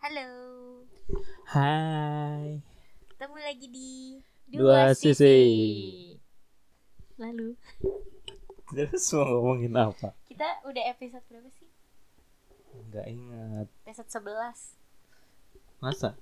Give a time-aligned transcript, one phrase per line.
[0.00, 0.32] Halo,
[1.44, 2.56] Hai.
[3.12, 3.90] ketemu lagi di
[4.48, 5.36] Dua Sisi.
[7.20, 7.52] Lalu
[8.72, 10.16] Terus mau ngomongin apa?
[10.24, 11.68] kita udah episode berapa sih?
[12.88, 13.66] Nggak ingat.
[13.84, 16.16] Episode 11 Masa?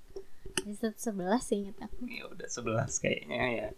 [0.67, 3.69] Episode 11 sih inget aku Ya udah 11 kayaknya ya.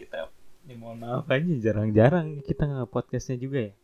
[0.00, 0.32] Kita
[0.64, 3.74] ya mohon maaf aja jarang-jarang kita nggak podcastnya juga ya.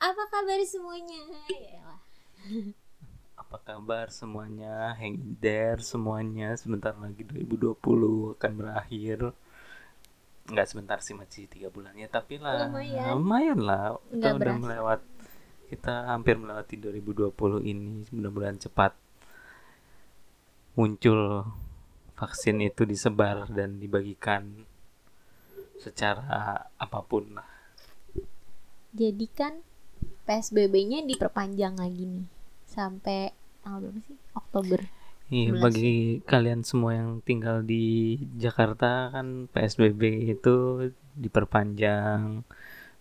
[0.00, 1.20] Apa kabar semuanya?
[1.52, 2.00] Yaelah.
[3.52, 4.96] Apa kabar semuanya?
[4.96, 6.56] Hang in there semuanya.
[6.56, 7.76] Sebentar lagi 2020
[8.40, 9.36] akan berakhir.
[10.48, 13.12] Nggak sebentar sih masih tiga bulan ya tapi lah Lumayan.
[13.12, 15.00] lumayan lah kita Nggak udah melewat
[15.68, 17.28] kita hampir melewati 2020
[17.68, 18.96] ini mudah-mudahan cepat
[20.72, 21.44] muncul
[22.16, 24.64] vaksin itu disebar dan dibagikan
[25.76, 27.48] secara apa pun lah
[28.96, 29.60] Jadi kan
[30.24, 32.26] PSBB-nya diperpanjang lagi nih
[32.64, 34.16] Sampai tanggal berapa sih?
[34.40, 34.80] Oktober
[35.32, 35.62] Iya, 11.
[35.64, 35.88] bagi
[36.30, 37.76] kalian semua yang tinggal di
[38.36, 40.02] Jakarta kan PSBB
[40.36, 40.50] itu
[41.16, 42.44] diperpanjang,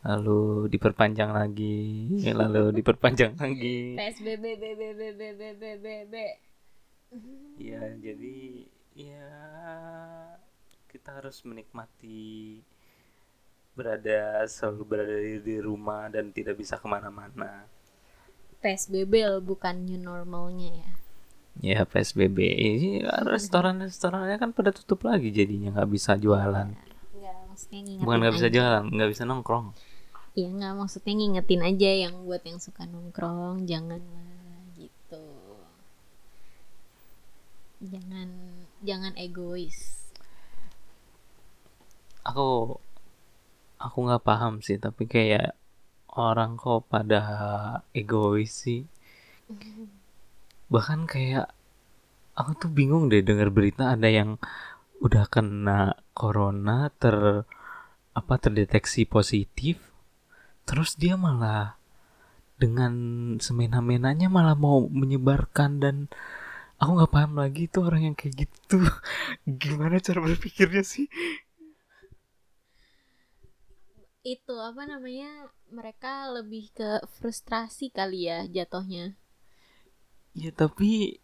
[0.07, 0.41] lalu
[0.73, 1.75] diperpanjang lagi,
[2.41, 3.77] lalu diperpanjang lagi.
[3.99, 6.15] PSBB BBBBBBB
[7.59, 8.35] Iya, jadi
[8.95, 9.31] ya
[10.91, 12.59] kita harus menikmati
[13.77, 17.67] berada selalu berada di, di rumah dan tidak bisa ke mana-mana.
[18.61, 20.91] PSBB bukan new normalnya ya
[21.59, 26.73] Ya PSBB, ini restoran-restorannya kan pada tutup lagi jadinya nggak bisa jualan.
[26.73, 27.37] Enggak,
[27.69, 28.55] ngingetin Bukan nggak bisa aja.
[28.55, 29.67] jualan, nggak bisa nongkrong.
[30.31, 35.25] Iya nggak maksudnya ngingetin aja yang buat yang suka nongkrong janganlah gitu.
[37.83, 38.29] Jangan
[38.81, 40.07] jangan egois.
[42.23, 42.79] Aku
[43.75, 45.51] aku nggak paham sih, tapi kayak
[46.15, 47.21] orang kok pada
[47.95, 48.83] egois sih.
[50.71, 51.51] Bahkan kayak
[52.35, 54.39] aku tuh bingung deh dengar berita ada yang
[55.01, 57.47] udah kena corona ter
[58.11, 59.79] apa terdeteksi positif,
[60.67, 61.79] terus dia malah
[62.61, 62.93] dengan
[63.41, 65.95] semena-menanya malah mau menyebarkan dan
[66.77, 68.81] aku nggak paham lagi itu orang yang kayak gitu
[69.61, 71.09] gimana cara berpikirnya sih
[74.21, 75.49] Itu apa namanya?
[75.73, 79.17] Mereka lebih ke frustrasi kali ya jatuhnya.
[80.37, 81.19] Ya tapi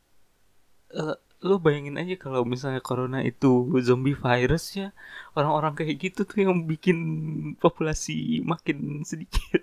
[0.91, 1.15] eh,
[1.45, 4.89] lo bayangin aja kalau misalnya corona itu zombie virus ya
[5.37, 6.97] orang-orang kayak gitu tuh yang bikin
[7.61, 9.61] populasi makin sedikit.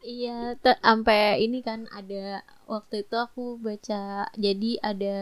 [0.00, 2.40] Iya, sampai ini kan ada
[2.72, 5.16] waktu itu aku baca jadi ada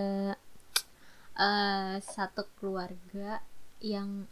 [1.39, 3.43] eh satu keluarga
[3.93, 4.27] yang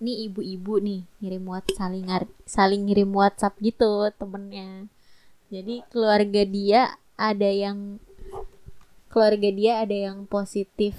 [0.00, 4.88] nih ibu-ibu nih ngirim WhatsApp saling ngar- saling ngirim WhatsApp gitu temennya.
[5.52, 6.80] Jadi keluarga dia
[7.20, 8.00] ada yang
[9.12, 10.94] keluarga dia ada yang positif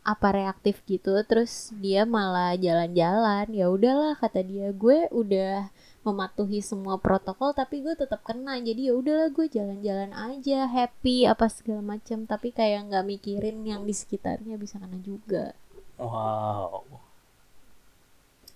[0.00, 5.68] apa reaktif gitu terus dia malah jalan-jalan ya udahlah kata dia gue udah
[6.00, 11.52] mematuhi semua protokol tapi gue tetap kena jadi ya udahlah gue jalan-jalan aja happy apa
[11.52, 15.52] segala macam tapi kayak nggak mikirin yang di sekitarnya bisa kena juga
[16.00, 16.88] Wow.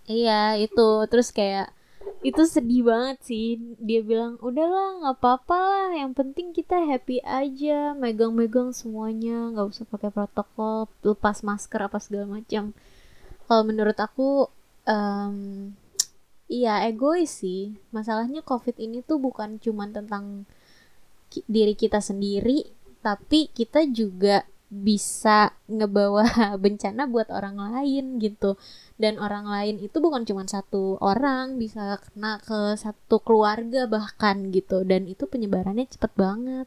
[0.08, 0.88] Iya itu.
[1.10, 1.72] Terus kayak
[2.24, 3.60] itu sedih banget sih.
[3.80, 5.88] Dia bilang udahlah nggak apa-apa lah.
[5.96, 7.96] Yang penting kita happy aja.
[7.96, 9.52] Megang-megang semuanya.
[9.52, 10.88] Nggak usah pakai protokol.
[11.04, 12.76] Lepas masker apa segala macam.
[13.44, 14.48] Kalau menurut aku
[14.88, 15.72] em,
[16.48, 17.76] iya egois sih.
[17.92, 20.48] Masalahnya covid ini tuh bukan cuman tentang
[21.50, 22.70] diri kita sendiri
[23.04, 24.48] tapi kita juga
[24.88, 26.26] bisa ngebawa
[26.64, 28.58] bencana buat orang lain gitu.
[28.98, 34.82] Dan orang lain itu bukan cuma satu orang bisa kena ke satu keluarga bahkan gitu.
[34.82, 36.66] Dan itu penyebarannya cepet banget.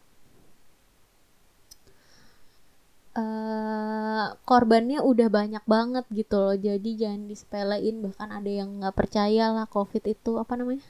[3.17, 6.55] Eh korbannya udah banyak banget gitu loh.
[6.67, 10.85] Jadi jangan disepelein bahkan ada yang nggak percaya lah covid itu apa namanya?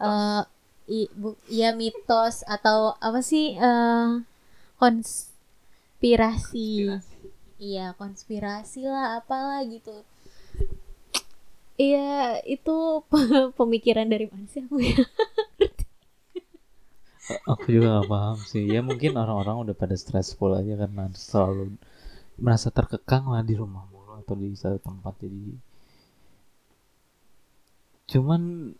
[0.00, 0.42] Eh
[0.90, 4.08] i, bu, ya mitos atau apa sih eh
[6.02, 6.98] konspirasi.
[7.62, 10.02] Iya konspirasi lah apalah gitu.
[11.78, 13.06] Iya itu
[13.54, 14.98] pemikiran dari mana sih aku ya?
[17.46, 18.66] Aku juga gak paham sih.
[18.66, 21.78] Ya mungkin orang-orang udah pada stressful aja karena selalu
[22.34, 25.14] merasa terkekang lah di rumah mulu atau di satu tempat.
[25.22, 25.54] Jadi
[28.10, 28.74] cuman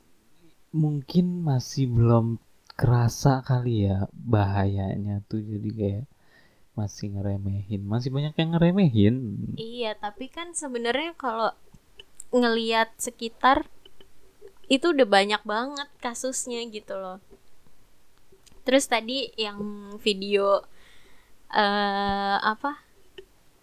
[0.74, 2.42] mungkin masih belum
[2.74, 5.38] kerasa kali ya bahayanya tuh.
[5.38, 6.04] Jadi kayak
[6.72, 7.82] masih ngeremehin.
[7.84, 9.16] Masih banyak yang ngeremehin.
[9.60, 11.52] Iya, tapi kan sebenarnya kalau
[12.32, 13.68] ngeliat sekitar
[14.72, 17.20] itu udah banyak banget kasusnya gitu loh.
[18.64, 20.64] Terus tadi yang video
[21.52, 22.80] eh apa?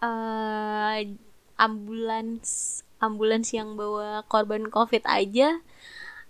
[0.06, 1.18] Eh
[1.60, 5.60] ambulans ambulans yang bawa korban covid aja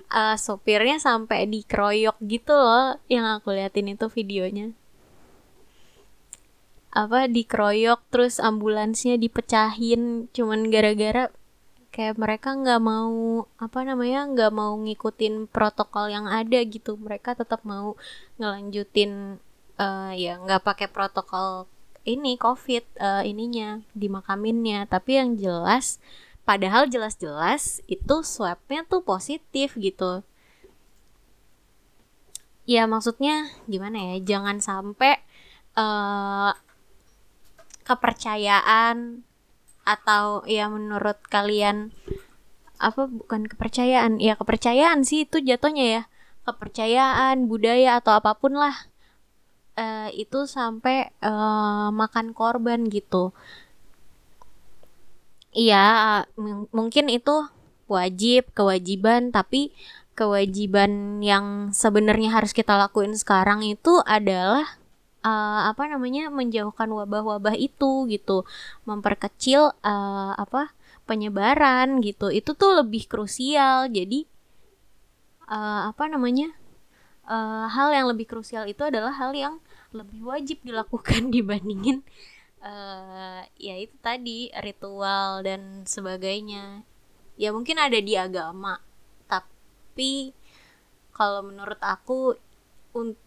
[0.10, 4.74] eh, sopirnya sampai dikeroyok gitu loh yang aku liatin itu videonya
[6.90, 10.28] apa dikeroyok terus ambulansnya dipecahin.
[10.34, 11.30] Cuman gara-gara
[11.90, 16.98] kayak mereka nggak mau apa namanya nggak mau ngikutin protokol yang ada gitu.
[16.98, 17.94] Mereka tetap mau
[18.42, 19.38] ngelanjutin
[19.78, 21.70] eh, ya nggak pakai protokol
[22.06, 24.90] ini covid eh, ininya dimakaminnya.
[24.90, 26.02] Tapi yang jelas
[26.46, 30.26] padahal jelas-jelas itu swabnya tuh positif gitu.
[32.70, 35.22] Ya maksudnya gimana ya jangan sampai
[35.78, 36.52] eh
[37.90, 39.26] kepercayaan
[39.94, 41.90] atau ya menurut kalian
[42.80, 46.04] apa bukan kepercayaan ya kepercayaan sih itu jatuhnya ya.
[46.48, 48.76] Kepercayaan budaya atau apa pun lah
[49.80, 50.98] eh, itu sampai
[51.30, 53.34] eh, makan korban gitu.
[55.50, 55.78] Iya
[56.38, 57.36] mung- mungkin itu
[57.90, 59.74] wajib kewajiban tapi
[60.14, 64.78] kewajiban yang sebenarnya harus kita lakuin sekarang itu adalah
[65.30, 68.38] eh, apa namanya menjauhkan wabah-wabah itu gitu.
[68.90, 70.74] Memperkecil eh, apa
[71.08, 72.28] penyebaran gitu.
[72.34, 73.90] Itu tuh lebih krusial.
[73.98, 74.20] Jadi
[75.50, 76.48] eh, apa namanya
[77.30, 79.56] eh, hal yang lebih krusial itu adalah hal yang
[79.94, 82.06] lebih wajib dilakukan dibandingin
[82.60, 86.84] eh ya itu tadi ritual dan sebagainya.
[87.40, 88.84] Ya mungkin ada di agama
[89.32, 90.36] tapi
[91.16, 92.36] kalau menurut aku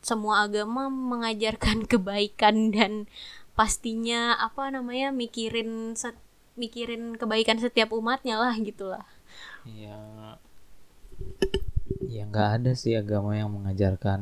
[0.02, 3.06] semua agama mengajarkan kebaikan dan
[3.52, 6.18] pastinya apa namanya mikirin set-
[6.56, 9.04] mikirin kebaikan setiap umatnya lah gitulah
[9.68, 9.96] ya
[12.08, 14.20] ya nggak ada sih agama yang mengajarkan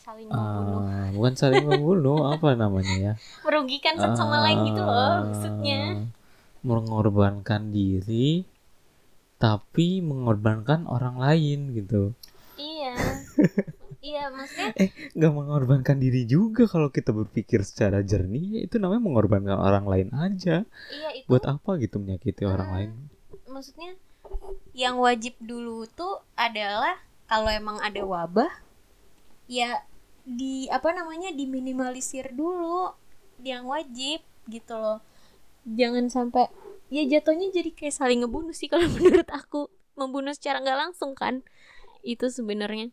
[0.00, 0.80] saling membunuh.
[0.88, 3.12] eh, bukan saling membunuh apa namanya ya?
[3.46, 5.82] Merugikan satu sama lain gitu loh maksudnya.
[5.94, 6.04] Eh,
[6.64, 8.44] mengorbankan diri
[9.40, 12.12] tapi mengorbankan orang lain gitu.
[12.60, 12.96] Iya
[14.00, 14.72] iya maksudnya
[15.16, 18.64] nggak mengorbankan diri juga kalau kita berpikir secara jernih.
[18.66, 20.64] Itu namanya mengorbankan orang lain aja.
[20.88, 21.26] Iya itu.
[21.30, 22.76] Buat apa gitu menyakiti orang Hmm.
[22.76, 22.92] lain?
[23.50, 23.98] maksudnya
[24.72, 28.50] yang wajib dulu tuh adalah kalau emang ada wabah
[29.50, 29.82] ya
[30.22, 32.94] di apa namanya diminimalisir dulu
[33.42, 34.98] yang wajib gitu loh.
[35.66, 36.46] Jangan sampai
[36.94, 39.68] ya jatuhnya jadi kayak saling ngebunuh sih kalau menurut aku.
[39.98, 41.44] Membunuh secara nggak langsung kan.
[42.00, 42.88] Itu sebenarnya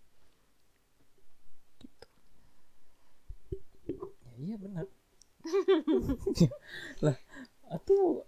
[4.37, 4.85] ya, iya benar.
[7.05, 7.17] Lah
[7.69, 8.25] atau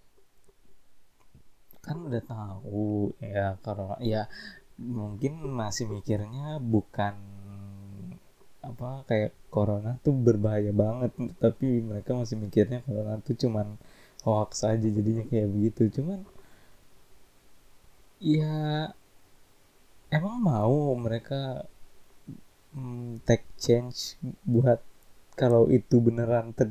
[1.79, 4.29] kan udah tahu ya kalau ya
[4.77, 7.17] mungkin masih mikirnya bukan
[8.59, 13.79] apa kayak corona tuh berbahaya banget tapi mereka masih mikirnya corona tuh cuman
[14.23, 16.01] hoax aja jadinya kayak begitu.
[16.01, 16.27] Cuman
[18.19, 18.91] ya
[20.11, 21.65] emang mau mereka
[22.75, 24.83] mm, take change buat
[25.39, 26.67] kalau itu beneran ter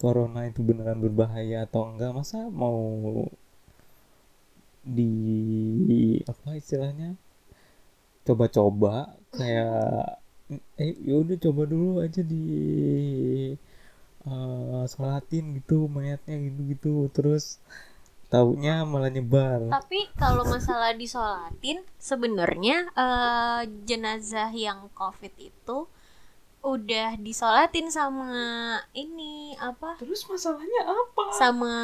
[0.00, 2.80] corona itu beneran berbahaya atau enggak masa mau
[4.82, 5.12] di
[6.26, 7.14] apa istilahnya
[8.26, 10.18] coba-coba kayak
[10.80, 12.44] eh yaudah coba dulu aja di
[14.26, 17.62] eh, sholatin gitu mayatnya gitu-gitu terus
[18.32, 19.68] taunya malah nyebar.
[19.68, 25.86] Tapi kalau masalah disolatin sebenarnya eh, jenazah yang covid itu
[26.62, 29.98] udah disolatin sama ini apa?
[29.98, 31.34] Terus masalahnya apa?
[31.34, 31.76] Sama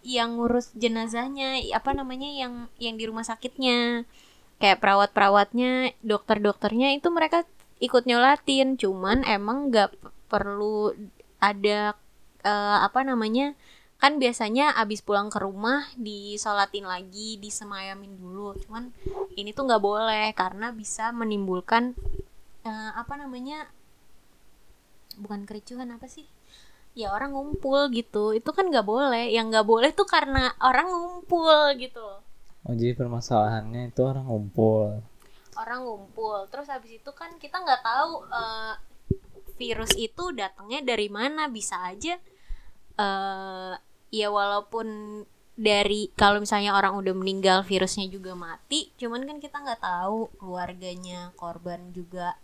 [0.00, 4.08] yang ngurus jenazahnya apa namanya yang yang di rumah sakitnya.
[4.56, 7.44] Kayak perawat-perawatnya dokter-dokternya itu mereka
[7.84, 8.80] ikut nyolatin.
[8.80, 9.92] Cuman emang nggak
[10.32, 10.96] perlu
[11.36, 11.92] ada
[12.40, 13.52] eh, apa namanya
[14.00, 18.56] kan biasanya abis pulang ke rumah disolatin lagi disemayamin dulu.
[18.64, 18.88] Cuman
[19.36, 21.92] ini tuh nggak boleh karena bisa menimbulkan
[22.64, 23.68] eh, apa namanya
[25.20, 26.26] bukan kericuhan apa sih?
[26.94, 28.34] Ya orang ngumpul gitu.
[28.34, 29.30] Itu kan nggak boleh.
[29.34, 32.24] Yang nggak boleh tuh karena orang ngumpul gitu
[32.64, 35.04] oh jadi permasalahannya itu orang ngumpul.
[35.54, 36.48] Orang ngumpul.
[36.50, 38.74] Terus habis itu kan kita nggak tahu eh,
[39.60, 41.46] virus itu datangnya dari mana.
[41.52, 42.16] Bisa aja
[42.94, 43.74] eh
[44.14, 44.86] ya walaupun
[45.54, 48.90] dari kalau misalnya orang udah meninggal virusnya juga mati.
[48.98, 52.34] Cuman kan kita nggak tahu keluarganya korban juga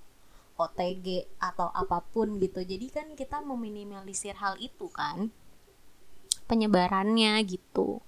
[0.60, 2.60] OTG atau apa pun gitu.
[2.60, 5.32] Jadi kan kita meminimalisir hal itu kan.
[6.44, 8.04] Penyebarannya gitu.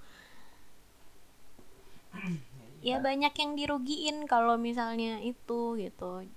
[2.83, 6.29] Ya banyak yang dirugiin kalau misalnya itu gitu.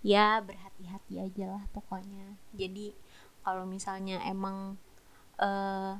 [0.00, 2.40] Ya berhati hati-hati aja lah pokoknya.
[2.56, 2.96] Jadi
[3.44, 4.80] kalau misalnya emang
[5.36, 5.94] eh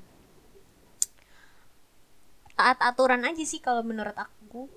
[2.56, 4.68] taat aturan aja sih kalau menurut aku.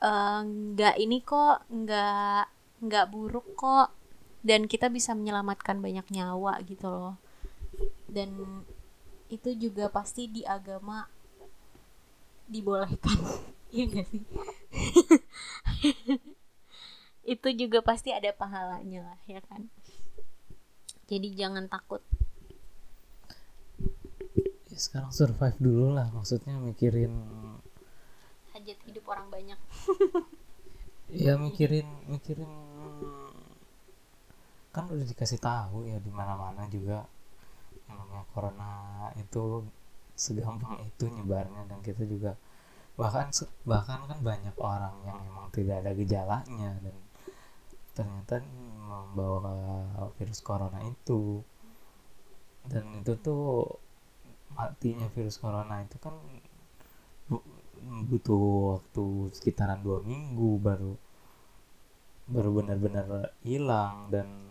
[0.00, 3.92] Eh, nggak ini kok nggak nggak buruk kok.
[4.40, 7.20] Dan kita bisa menyelamatkan banyak nyawa gitu loh.
[8.08, 8.64] Dan
[9.30, 11.06] itu juga pasti di agama
[12.50, 13.20] dibolehkan.
[13.70, 14.26] Iya gak sih?
[17.38, 19.70] Itu juga pasti ada pahalanya lah ya kan?
[21.06, 22.02] Jadi jangan takut.
[24.66, 27.14] Ya sekarang survive dulu lah maksudnya mikirin
[28.50, 29.60] hajat hidup orang banyak.
[31.10, 32.46] Ya mikirin mikirin
[34.74, 36.98] kan udah dikasih tahu ya di mana mana juga.
[37.88, 38.70] Namanya corona
[39.22, 39.44] itu
[40.14, 42.32] segampang itu nyebarnya dan kita juga
[43.00, 43.26] bahkan
[43.64, 46.96] bahkan kan banyak orang yang emang tidak ada gejalanya dan
[47.96, 48.34] ternyata
[48.90, 49.54] membawa
[50.18, 51.42] virus corona itu.
[52.70, 53.44] Dan itu tuh
[54.56, 56.14] matinya virus corona itu kan
[57.28, 57.46] bu-
[58.08, 58.44] butuh
[58.76, 59.04] waktu
[59.36, 60.92] sekitaran dua minggu baru
[62.30, 63.06] baru benar-benar
[63.42, 64.49] hilang dan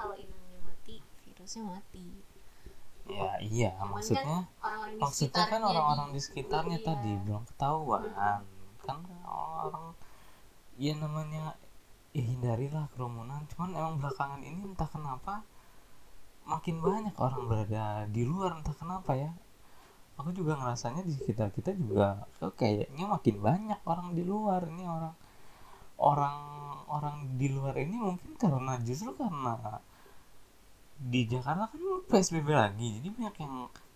[0.00, 0.96] kalau inangnya mati.
[1.28, 2.06] Virusnya mati.
[3.10, 6.86] Ya iya Cuman maksudnya kan orang-orang di maksudnya kan orang-orang di- di sekitarnya Iya.
[6.88, 8.02] tadi belum ketahuan.
[8.80, 9.86] Kan orang
[10.80, 11.44] ya namanya
[12.16, 13.44] ya hindarilah kerumunan.
[13.52, 15.42] Cuman emang belakangan ini entah kenapa
[16.46, 19.30] makin banyak orang berada di luar entah kenapa ya.
[20.20, 24.68] Aku juga ngerasanya di sekitar kita juga kok kayaknya makin banyak orang di luar.
[24.68, 25.14] Ini orang
[26.00, 26.36] orang
[26.90, 29.80] orang di luar ini mungkin karena justru karena
[31.00, 31.80] di Jakarta kan
[32.12, 33.54] PSBB lagi jadi banyak yang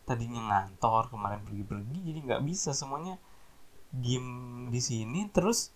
[0.09, 3.21] tadinya ngantor kemarin pergi-pergi jadi nggak bisa semuanya
[3.93, 4.27] diem
[4.73, 5.71] di sini terus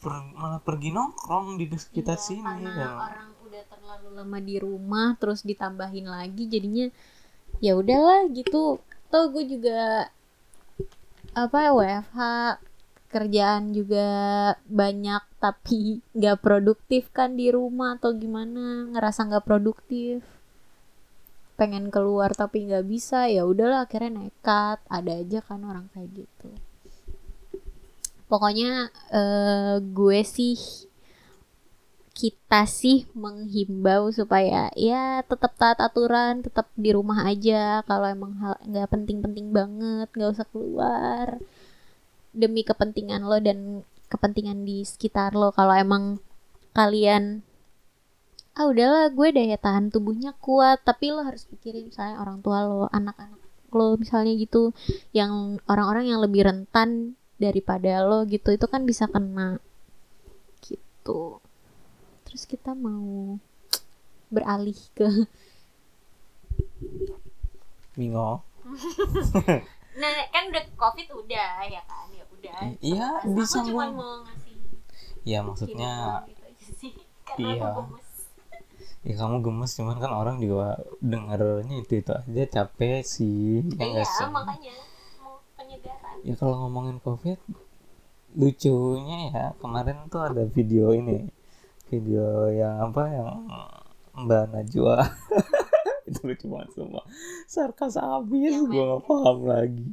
[0.00, 4.56] per- malah pergi nongkrong di sekitar Iya, sini karena dan orang udah terlalu lama di
[4.60, 6.88] rumah terus ditambahin lagi jadinya
[7.60, 8.80] ya udahlah gitu.
[9.08, 10.10] Toh gue juga
[11.32, 12.18] apa WFH
[13.16, 14.06] kerjaan juga
[14.68, 20.20] banyak tapi nggak produktif kan di rumah atau gimana ngerasa nggak produktif.
[21.56, 24.78] Pengen keluar tapi nggak bisa ya udahlah akhirnya nekat.
[24.92, 26.48] Ada aja kan orang kayak gitu.
[28.28, 30.60] Pokoknya eh, gue sih
[32.16, 37.80] kita sih menghimbau supaya ya tetap taat aturan, tetap di rumah aja.
[37.88, 41.40] Kalau emang hal nggak penting-penting banget, nggak usah keluar
[42.36, 45.50] demi kepentingan lo dan kepentingan di sekitar lo.
[45.50, 46.20] Kalau emang
[46.76, 47.40] kalian
[48.56, 52.88] ah udahlah gue daya tahan tubuhnya kuat, tapi lo harus pikirin misalnya orang tua lo,
[52.88, 53.40] anak-anak
[53.72, 54.72] lo misalnya gitu,
[55.12, 59.60] yang orang-orang yang lebih rentan daripada lo gitu, itu kan bisa kena
[60.64, 61.36] gitu.
[62.24, 63.36] Terus kita mau
[64.32, 65.28] beralih ke
[67.96, 68.42] Mingo
[70.00, 74.56] nah kan udah covid udah ya kan udah iya aku disambung cuma mau ngasih
[75.24, 75.92] ya ini maksudnya
[76.26, 76.44] gitu
[77.36, 77.68] Iya.
[77.68, 78.06] aku gemes.
[79.04, 83.84] Ya kamu gemes cuman kan orang juga dengarnya itu itu aja capek sih ya iya
[83.92, 84.24] nggak sih?
[84.30, 84.74] makanya
[85.20, 86.16] mau penyegaran.
[86.24, 87.36] Ya kalau ngomongin covid
[88.32, 91.28] lucunya ya kemarin tuh ada video ini.
[91.86, 93.30] Video yang apa yang
[94.16, 94.96] Mbak Najwa.
[96.08, 97.02] Itu lucu banget semua
[97.46, 99.86] sarkas habis gue gak paham lagi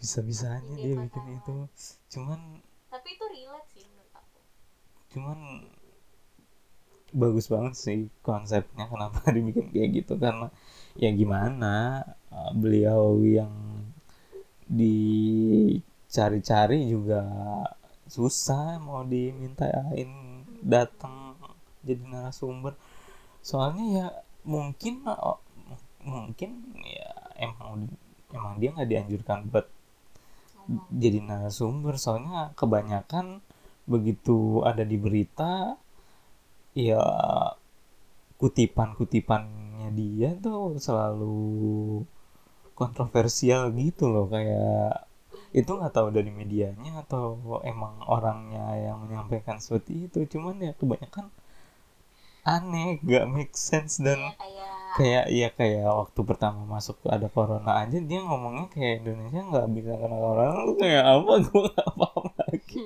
[0.00, 1.36] bisa bisanya Video dia bikin pacaran.
[1.36, 1.68] itu.
[2.08, 4.40] Cuman tapi itu relate sih menurut aku.
[5.12, 5.68] cuman
[7.10, 10.16] bagus banget sih konsepnya kenapa dibikin kayak gitu.
[10.16, 10.48] Karena
[10.96, 12.00] ya gimana
[12.32, 13.52] uh, beliau yang
[14.70, 17.20] dicari-cari juga
[18.08, 20.08] susah mau dimintain
[20.64, 21.36] datang
[21.84, 22.72] jadi narasumber.
[23.44, 24.16] Soalnya ya
[24.48, 25.36] mungkin uh,
[26.00, 27.92] mungkin ya emang
[28.32, 29.68] emang dia nggak dianjurkan buat
[30.90, 31.96] jadi narasumber.
[31.96, 33.42] Soalnya kebanyakan
[33.88, 35.74] begitu ada di berita
[36.76, 37.02] ya
[38.40, 42.02] kutipan-kutipannya dia tuh selalu
[42.78, 44.26] kontroversial gitu loh.
[44.30, 45.06] Kayak
[45.50, 50.24] itu nggak tahu dari medianya atau emang orangnya yang menyampaikan seperti itu.
[50.30, 51.28] Cuman ya kebanyakan
[52.40, 57.82] aneh gak make sense dan Iya, kayak kayak ya kayak waktu pertama masuk ada corona
[57.82, 62.26] aja dia ngomongnya kayak Indonesia nggak bisa kena corona lu kayak apa gue nggak paham
[62.38, 62.82] lagi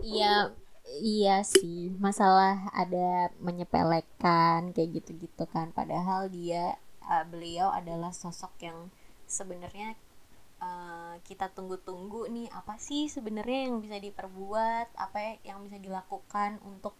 [0.00, 0.56] Iya,
[1.04, 1.92] iya sih.
[2.00, 5.72] Masalah ada menyepelekan kayak gitu-gitu kan.
[5.76, 8.88] Padahal dia uh, beliau adalah sosok yang
[9.28, 9.94] sebenarnya
[10.64, 16.96] uh, kita tunggu-tunggu nih apa sih sebenarnya yang bisa diperbuat, apa yang bisa dilakukan untuk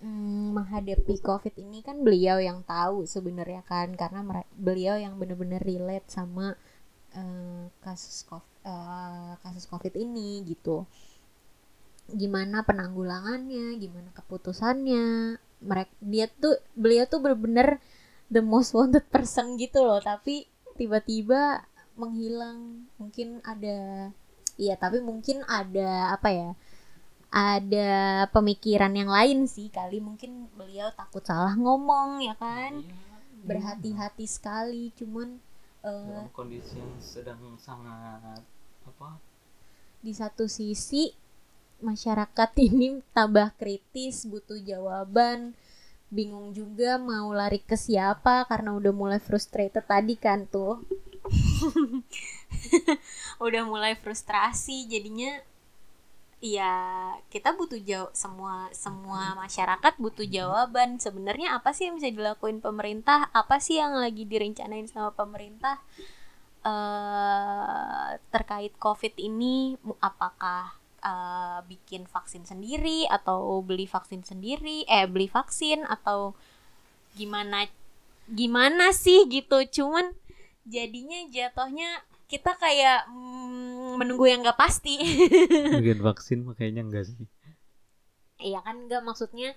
[0.00, 4.24] mm, menghadapi covid ini kan beliau yang tahu sebenarnya kan karena
[4.56, 6.56] beliau yang benar-benar relate sama
[7.14, 8.48] eh, kasus covid,
[9.44, 10.84] kasus covid ini gitu.
[12.10, 17.78] Gimana penanggulangannya gimana keputusannya mereka dia tuh beliau tuh bener-bener
[18.32, 21.62] the most wanted person gitu loh tapi tiba-tiba
[21.94, 22.88] menghilang.
[22.98, 24.10] Mungkin ada
[24.60, 26.50] iya tapi mungkin ada apa ya
[27.30, 32.82] ada pemikiran yang lain sih kali mungkin beliau takut salah ngomong ya kan?
[32.82, 32.94] Iya,
[33.46, 35.38] berhati-hati sekali cuman
[35.86, 38.42] eh, dalam kondisi yang sedang sangat
[38.84, 39.30] apa?
[40.00, 41.12] di satu sisi
[41.84, 45.56] masyarakat ini tambah kritis butuh jawaban.
[46.10, 50.82] Bingung juga mau lari ke siapa karena udah mulai frustrated tadi kan tuh.
[53.46, 55.38] Udah mulai frustrasi jadinya
[56.40, 56.72] ya
[57.28, 60.96] kita butuh jawab semua semua masyarakat butuh jawaban.
[60.96, 63.28] Sebenarnya apa sih yang bisa dilakuin pemerintah?
[63.36, 65.76] Apa sih yang lagi direncanain sama pemerintah
[66.64, 69.76] eh terkait covid ini?
[70.00, 70.72] Apakah
[71.04, 74.88] eh, bikin vaksin sendiri atau beli vaksin sendiri?
[74.88, 76.32] Eh beli vaksin atau
[77.16, 77.68] gimana
[78.32, 79.60] gimana sih gitu?
[79.68, 80.16] Cuman
[80.64, 84.96] jadinya jatuhnya kita kayak mm, menunggu yang gak pasti
[85.82, 87.18] bagian vaksin mah kayaknya enggak sih
[88.40, 89.52] Iya kan enggak maksudnya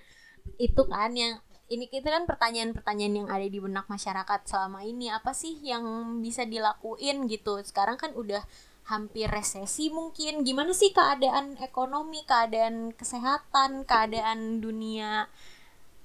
[0.60, 1.39] itu kan yang
[1.72, 6.44] ini kita kan pertanyaan-pertanyaan yang ada di benak masyarakat selama ini apa sih yang bisa
[6.44, 7.58] dilakuin gitu.
[7.63, 8.44] Sekarang kan udah
[8.92, 10.44] hampir resesi mungkin.
[10.44, 15.32] Gimana sih keadaan ekonomi, keadaan kesehatan, keadaan dunia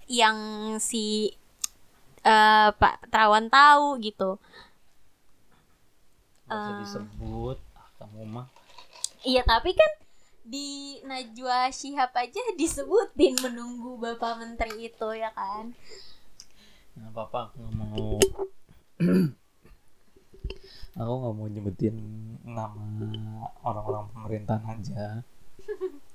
[0.07, 0.39] yang
[0.81, 1.37] si
[2.23, 4.39] eh, Pak Terawan tahu gitu.
[6.49, 6.79] Nggak usah Eh.
[6.81, 8.47] disebut ah, kamu mah
[9.21, 9.91] Iya tapi kan
[10.43, 15.75] di Najwa Shihab aja disebutin menunggu Bapak Menteri itu ya kan.
[16.99, 18.19] apa-apa aku nggak mau
[20.99, 21.97] aku nggak mau nyebutin
[22.43, 25.23] nama orang-orang pemerintahan aja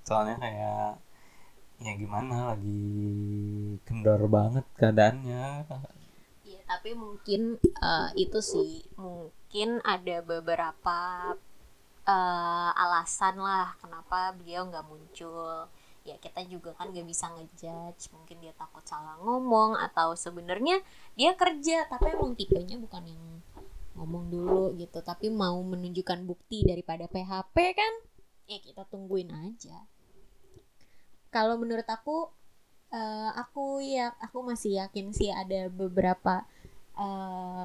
[0.04, 1.00] soalnya kayak
[1.80, 2.84] ya gimana lagi
[3.84, 5.64] kendor banget keadaannya
[6.44, 9.32] Iya, tapi mungkin eh, itu sih mungkin
[9.86, 10.98] ada beberapa
[12.10, 15.70] eh, alasan lah kenapa beliau nggak muncul.
[16.04, 20.84] Ya kita juga kan nggak bisa ngejudge, mungkin dia takut salah ngomong atau sebenarnya
[21.16, 23.24] dia kerja tapi emang tipenya bukan yang
[23.96, 27.94] ngomong dulu gitu, tapi mau menunjukkan bukti daripada PHP kan?
[28.50, 29.86] Ya kita tungguin aja.
[31.32, 32.28] Kalau menurut aku
[32.92, 36.44] eh, aku ya aku masih yakin sih ada beberapa
[37.00, 37.64] eh,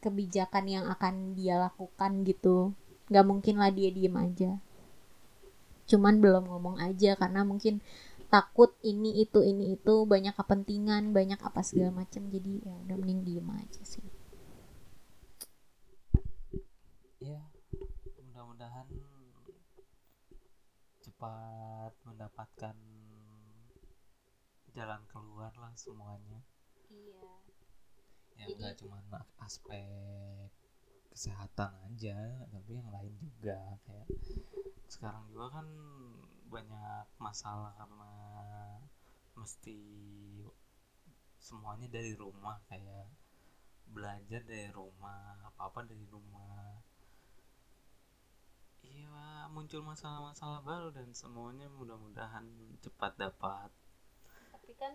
[0.00, 2.72] kebijakan yang akan dia lakukan gitu.
[3.12, 4.58] Nggak mungkin lah dia diem aja.
[5.86, 7.84] Cuman belum ngomong aja karena mungkin
[8.30, 13.20] takut ini itu ini itu banyak kepentingan banyak apa segala macam jadi ya udah mending
[13.26, 14.06] diem aja sih.
[17.20, 17.42] Ya
[18.16, 18.86] mudah-mudahan
[21.02, 22.76] cepat mendapatkan
[24.70, 26.40] jalan keluar lah semuanya
[28.40, 28.96] ya nggak cuma
[29.44, 30.48] aspek
[31.12, 32.16] kesehatan aja
[32.48, 33.60] tapi yang lain juga.
[33.84, 34.08] Kayak
[34.88, 35.68] sekarang juga kan
[36.48, 38.12] banyak masalah karena
[39.36, 39.78] mesti
[41.36, 43.12] semuanya dari rumah kayak
[43.90, 46.80] belajar dari rumah apa apa dari rumah.
[48.80, 52.48] Iya muncul masalah-masalah baru dan semuanya mudah-mudahan
[52.80, 53.68] cepat dapat
[54.70, 54.94] tapi kan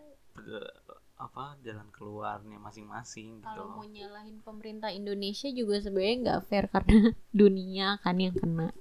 [1.16, 7.12] apa jalan keluarnya masing-masing gitu kalau mau nyalahin pemerintah Indonesia juga sebenarnya nggak fair karena
[7.44, 8.72] dunia kan yang kena.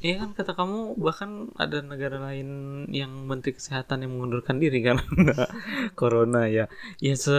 [0.00, 2.48] Iya kan kata kamu bahkan ada negara lain
[2.88, 5.04] yang menteri kesehatan yang mengundurkan diri karena
[6.00, 6.64] corona ya.
[6.96, 7.36] Ya se,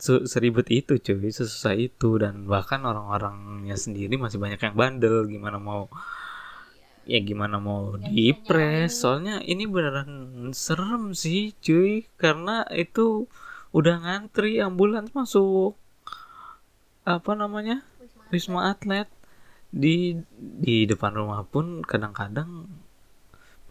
[0.00, 2.16] se- seribet itu cuy, sesusah itu.
[2.16, 5.92] Dan bahkan orang-orangnya sendiri masih banyak yang bandel gimana mau
[7.08, 10.10] ya gimana mau bisa dipres soalnya ini beneran
[10.52, 12.04] serem sih cuy.
[12.20, 13.28] Karena itu
[13.70, 15.78] udah ngantri ambulans masuk.
[17.06, 17.82] Apa namanya?
[18.30, 19.08] Wisma atlet.
[19.70, 20.18] Di
[20.60, 22.66] di depan rumah pun kadang-kadang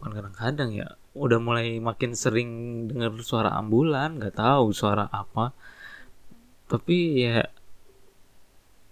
[0.00, 2.48] bukan kadang-kadang ya udah mulai makin sering
[2.88, 5.52] dengar suara ambulan nggak tahu suara apa.
[6.70, 6.96] Tapi
[7.28, 7.44] ya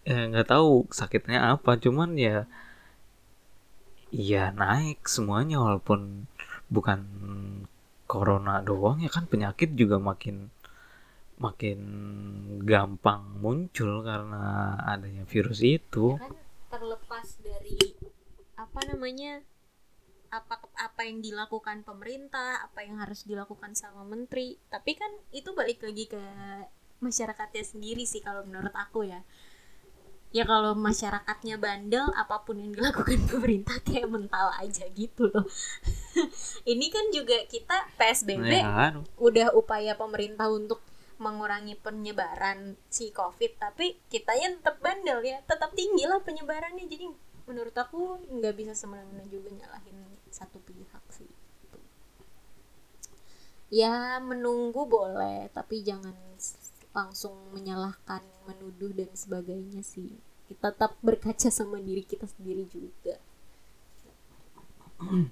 [0.04, 1.80] ya nggak tahu sakitnya apa.
[1.80, 2.44] Cuman ya
[4.08, 6.28] ya naik semuanya walaupun
[6.72, 7.00] bukan
[8.08, 10.48] corona doang ya kan penyakit juga makin
[11.38, 11.78] makin
[12.66, 16.18] gampang muncul karena adanya virus itu.
[16.18, 16.34] Kan
[16.68, 17.78] terlepas dari
[18.58, 19.40] apa namanya
[20.28, 24.58] apa apa yang dilakukan pemerintah apa yang harus dilakukan sama menteri.
[24.66, 26.22] Tapi kan itu balik lagi ke
[26.98, 29.22] masyarakatnya sendiri sih kalau menurut aku ya
[30.28, 35.48] ya kalau masyarakatnya bandel apa pun yang dilakukan pemerintah kayak mental aja gitu loh.
[36.72, 40.84] Ini kan juga kita psbb Ya, udah upaya pemerintah untuk
[41.18, 45.40] mengurangi penyebaran si covid tapi kita yang tetap bandel ya.
[45.48, 46.84] Tetap tinggi lah penyebarannya.
[46.84, 47.08] Jadi
[47.48, 49.96] menurut aku nggak bisa semena-mena juga nyalahin
[50.28, 51.30] satu pihak sih.
[53.68, 56.16] Ya menunggu boleh tapi jangan
[56.96, 63.20] langsung menyalahkan menuduh dan sebagainya sih kita tetap berkaca sama diri kita sendiri juga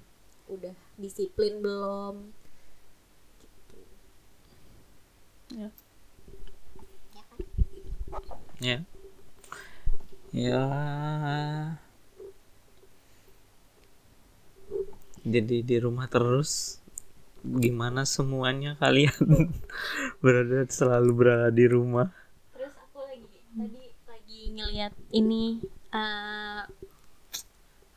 [0.53, 2.31] udah disiplin belum
[3.41, 3.77] gitu
[5.57, 5.69] Ya.
[7.15, 7.39] ya kan
[8.57, 8.77] Ya.
[10.33, 10.63] Ya.
[15.27, 16.79] Jadi di rumah terus
[17.55, 19.15] gimana semuanya kalian?
[20.23, 22.11] Berada selalu berada di rumah.
[22.51, 23.23] Terus aku lagi
[23.55, 25.63] tadi lagi ngeliat ini
[25.95, 26.61] eh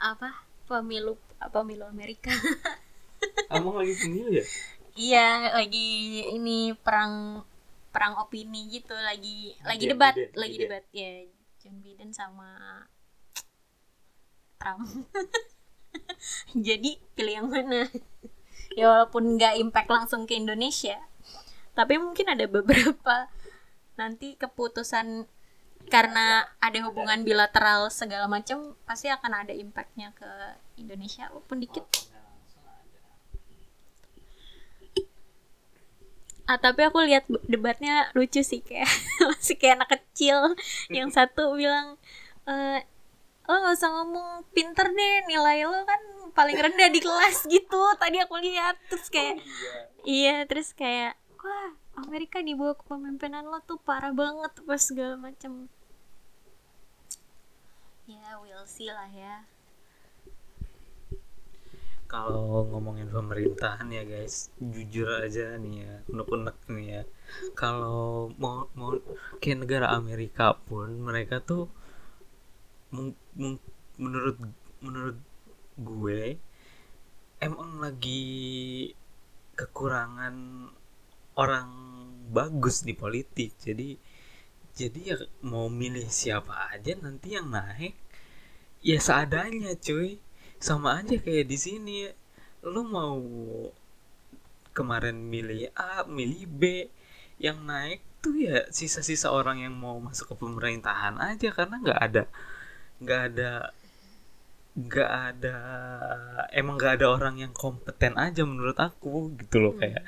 [0.01, 0.31] apa?
[0.71, 1.19] Pemilu
[1.51, 2.31] pemilu Amerika.
[3.51, 4.47] Emang lagi pemilu ya?
[4.99, 7.41] iya lagi ini perang
[7.95, 10.63] perang opini gitu lagi lagi debat Biden, lagi Biden.
[10.67, 10.85] debat.
[10.93, 11.11] Ya
[11.63, 12.51] John Biden sama
[14.61, 14.85] Trump.
[16.67, 17.89] Jadi pilih yang mana
[18.75, 20.99] ya walaupun nggak impact langsung ke Indonesia.
[21.75, 23.31] Tapi mungkin ada beberapa
[23.99, 25.27] nanti keputusan
[25.89, 30.29] karena ada hubungan bilateral segala macam pasti akan ada impactnya ke
[30.77, 31.85] Indonesia walaupun dikit.
[36.51, 38.91] Ah tapi aku lihat debatnya lucu sih kayak
[39.31, 40.59] masih kayak anak kecil
[40.91, 41.95] yang satu bilang
[42.51, 42.83] eh
[43.49, 46.01] lo nggak usah ngomong pinter deh nilai lo kan
[46.37, 48.77] paling rendah di kelas gitu tadi aku lihat.
[48.91, 49.37] Terus kayak
[50.05, 50.45] iya.
[50.47, 55.69] terus kayak wah Amerika di bawah kepemimpinan lo tuh parah banget apa segala macam
[58.11, 59.47] ya we'll see lah ya.
[62.11, 67.03] Kalau ngomongin pemerintahan ya guys, jujur aja nih ya, unek-unek nih ya.
[67.55, 68.99] Kalau mau mau
[69.39, 71.71] kayak negara Amerika pun mereka tuh
[72.91, 74.39] menurut
[74.83, 75.19] menurut
[75.81, 76.37] gue
[77.41, 78.25] emang lagi
[79.57, 80.35] kekurangan
[81.37, 81.69] orang
[82.31, 83.57] bagus di politik.
[83.59, 83.97] Jadi
[84.71, 87.93] jadi ya mau milih siapa aja nanti yang naik
[88.81, 90.23] ya seadanya cuy
[90.63, 91.97] sama aja kayak di sini
[92.65, 93.19] lu mau
[94.73, 96.63] kemarin milih A milih B
[97.43, 102.25] yang naik tuh ya sisa-sisa orang yang mau masuk ke pemerintahan aja karena nggak ada
[103.01, 103.53] nggak ada
[104.71, 105.57] nggak ada
[106.55, 109.83] emang nggak ada orang yang kompeten aja menurut aku gitu loh Hmm.
[109.83, 110.03] kayak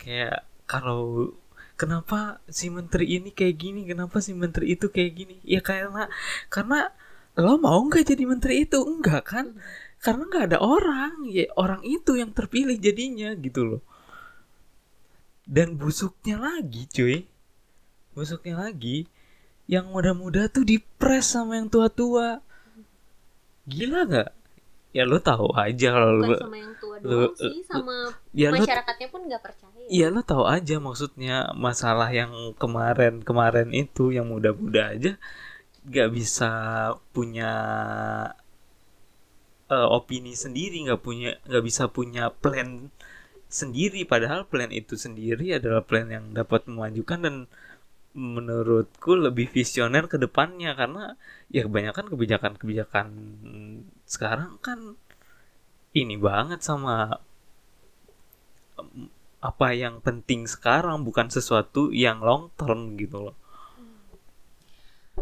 [0.00, 1.32] kayak kalau
[1.78, 5.36] kenapa si menteri ini kayak gini kenapa si menteri itu kayak gini?
[5.46, 6.10] Ya karena
[6.50, 6.90] karena
[7.38, 8.82] lo mau nggak jadi menteri itu?
[8.82, 9.46] Enggak kan?
[10.02, 13.82] Karena nggak ada orang ya orang itu yang terpilih jadinya gitu loh.
[15.48, 17.24] Dan busuknya lagi cuy.
[18.12, 19.06] Busuknya lagi
[19.68, 22.40] yang muda-muda tuh dipres sama yang tua-tua.
[23.68, 24.30] Gila nggak?
[24.96, 27.94] Ya lo tahu aja kalau lo bukan sama yang tua lu- doang sih sama
[28.32, 29.84] ya masyarakatnya pun nggak percaya.
[29.92, 35.20] Iya lo tahu aja maksudnya masalah yang kemarin-kemarin itu yang muda-muda aja
[35.84, 36.50] nggak bisa
[37.12, 37.52] punya
[39.68, 42.88] eh, opini sendiri nggak punya nggak bisa punya plan
[43.52, 44.08] sendiri.
[44.08, 47.36] Padahal plan itu sendiri adalah plan yang dapat memajukan dan
[48.16, 51.14] menurutku lebih visioner ke depannya karena
[51.52, 53.06] ya kebanyakan kebijakan-kebijakan
[54.08, 54.96] sekarang kan
[55.92, 57.20] ini banget sama
[59.38, 63.36] apa yang penting sekarang bukan sesuatu yang long term gitu loh.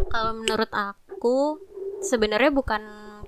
[0.08, 1.60] kalau menurut aku
[2.00, 2.82] sebenarnya bukan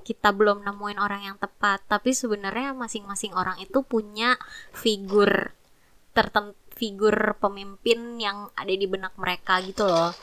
[0.04, 4.40] kita belum nemuin orang yang tepat tapi sebenarnya masing-masing orang itu punya
[4.72, 5.52] figur
[6.16, 10.14] tertentu figur pemimpin yang ada di benak mereka gitu loh.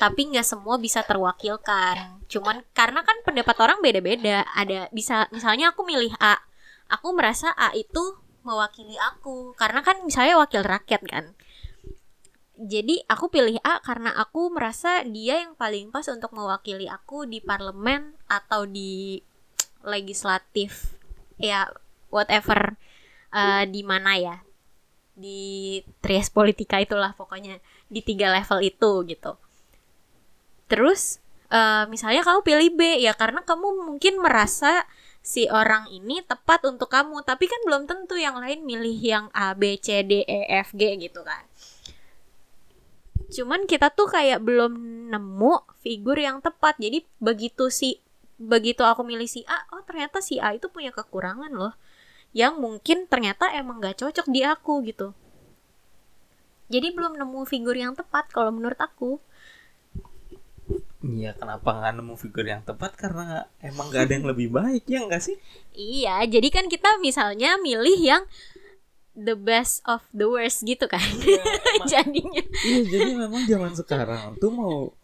[0.00, 2.24] Tapi nggak semua bisa terwakilkan.
[2.26, 4.42] Cuman karena kan pendapat orang beda-beda.
[4.56, 6.40] Ada bisa misalnya aku milih A
[6.88, 8.00] aku merasa A itu
[8.42, 9.52] mewakili aku.
[9.54, 11.24] Karena kan misalnya wakil rakyat kan.
[12.56, 17.38] Jadi aku pilih A karena aku merasa dia yang paling pas untuk mewakili aku di
[17.38, 19.20] parlemen atau di
[19.86, 20.96] legislatif.
[21.38, 21.68] Ya
[22.12, 22.76] whatever
[23.32, 24.36] eh, di mana ya
[25.12, 29.36] di trias politika itulah pokoknya di tiga level itu gitu.
[30.68, 31.20] Terus
[31.52, 34.88] eh, misalnya kamu pilih B ya karena kamu mungkin merasa
[35.22, 39.54] si orang ini tepat untuk kamu tapi kan belum tentu yang lain milih yang A
[39.54, 41.44] B C D E F G gitu kan.
[43.32, 44.76] Cuman kita tuh kayak belum
[45.12, 48.02] nemu figur yang tepat jadi begitu si
[48.42, 51.72] begitu aku milih si A oh ternyata si A itu punya kekurangan loh
[52.32, 55.12] yang mungkin ternyata emang gak cocok di aku gitu
[56.72, 59.20] jadi belum nemu figur yang tepat kalau menurut aku
[61.02, 62.94] Iya, kenapa nggak nemu figur yang tepat?
[62.94, 65.34] Karena emang gak ada yang lebih baik, ya nggak sih?
[65.74, 68.22] Iya, jadi kan kita misalnya milih yang
[69.18, 71.02] the best of the worst gitu kan.
[71.02, 71.42] Iya,
[71.74, 72.42] emang- Jadinya.
[72.46, 74.94] Iya, jadi memang zaman sekarang tuh mau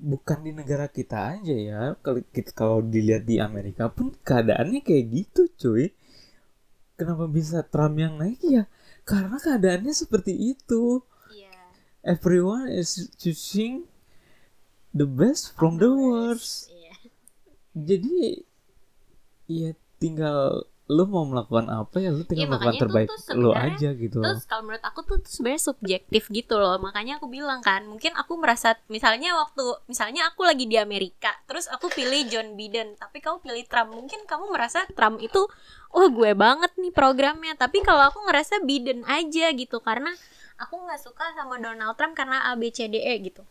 [0.00, 1.80] bukan di negara kita aja ya.
[2.56, 5.92] Kalau dilihat di Amerika pun keadaannya kayak gitu, cuy.
[6.96, 8.64] Kenapa bisa Trump yang naik ya?
[9.04, 11.04] Karena keadaannya seperti itu.
[11.28, 11.52] Iya.
[12.00, 13.84] Everyone is choosing
[14.96, 16.72] the best from the worst.
[16.72, 16.94] Iya.
[17.76, 18.16] Jadi
[19.46, 23.90] ya tinggal lu mau melakukan apa ya lu tinggal Iya, melakukan terbaik tuh lu aja
[23.90, 24.22] gitu.
[24.22, 26.78] Terus kalau menurut aku tuh tuh sebenarnya subjektif gitu loh.
[26.78, 31.66] Makanya aku bilang kan, mungkin aku merasa misalnya waktu misalnya aku lagi di Amerika, terus
[31.66, 33.98] aku pilih John Biden, tapi kamu pilih Trump.
[33.98, 35.50] Mungkin kamu merasa Trump itu
[35.90, 37.58] wah gue banget nih programnya.
[37.58, 40.14] Tapi kalau aku ngerasa Biden aja gitu karena
[40.54, 43.42] aku nggak suka sama Donald Trump karena A B C D E gitu.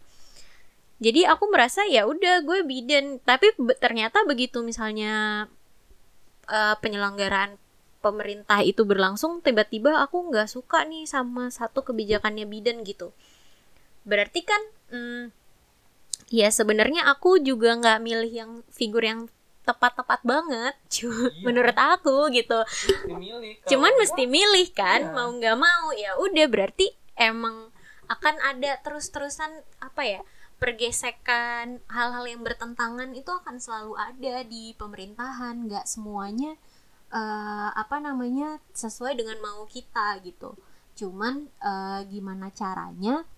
[1.04, 5.44] Jadi aku merasa ya udah gue Biden, tapi be- ternyata begitu misalnya
[6.48, 7.58] eh, penyelenggaraan
[8.00, 13.10] pemerintah itu berlangsung tiba-tiba aku nggak suka nih sama satu kebijakannya Biden gitu
[14.06, 14.62] berarti kan
[14.94, 15.24] hmm,
[16.30, 19.26] ya sebenarnya aku juga nggak milih yang figur yang
[19.66, 21.42] tepat-tepat banget Iya.
[21.42, 22.62] menurut aku gitu
[23.66, 25.14] cuman mesti milih kan Iya.
[25.14, 27.74] mau nggak mau ya udah berarti emang
[28.06, 29.50] akan ada terus-terusan
[29.82, 30.22] apa ya
[30.66, 35.70] pergesekan hal-hal yang bertentangan itu akan selalu ada di pemerintahan.
[35.70, 36.58] Nggak semuanya
[37.14, 40.58] eh, apa namanya sesuai dengan mau kita gitu.
[40.98, 43.30] Cuman eh, gimana caranya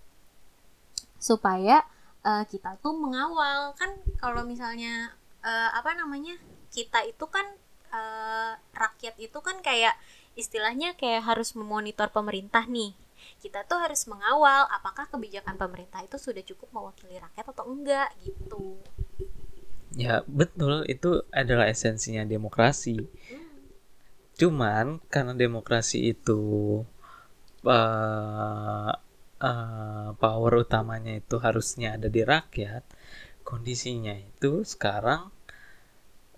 [1.20, 1.84] supaya
[2.24, 3.76] eh, kita tuh mengawal.
[3.76, 5.12] Kan kalau misalnya
[5.44, 6.32] eh, apa namanya
[6.72, 7.44] kita itu kan
[7.92, 10.00] eh, rakyat itu kan kayak
[10.32, 12.96] istilahnya kayak harus memonitor pemerintah nih
[13.38, 18.82] kita tuh harus mengawal apakah kebijakan pemerintah itu sudah cukup mewakili rakyat atau enggak gitu.
[19.94, 20.84] Ya betul.
[20.90, 23.06] Itu adalah esensinya demokrasi.
[24.38, 26.42] Cuman karena demokrasi itu
[27.66, 28.92] eh,
[29.42, 32.82] eh, power utamanya itu harusnya ada di rakyat,
[33.46, 35.30] kondisinya itu sekarang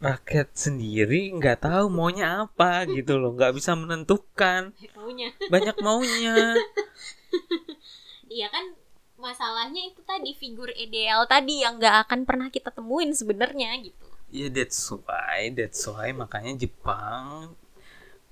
[0.00, 6.56] rakyat sendiri nggak tahu maunya apa gitu loh, nggak bisa menentukan, maunya banyak maunya.
[8.34, 8.74] iya kan
[9.20, 14.46] masalahnya itu tadi figur ideal tadi yang nggak akan pernah kita temuin sebenarnya gitu Ya
[14.46, 17.58] that's why, that's why makanya Jepang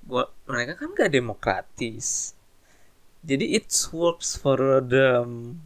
[0.07, 2.39] buat mereka kan gak demokratis.
[3.27, 5.59] Jadi it works for them.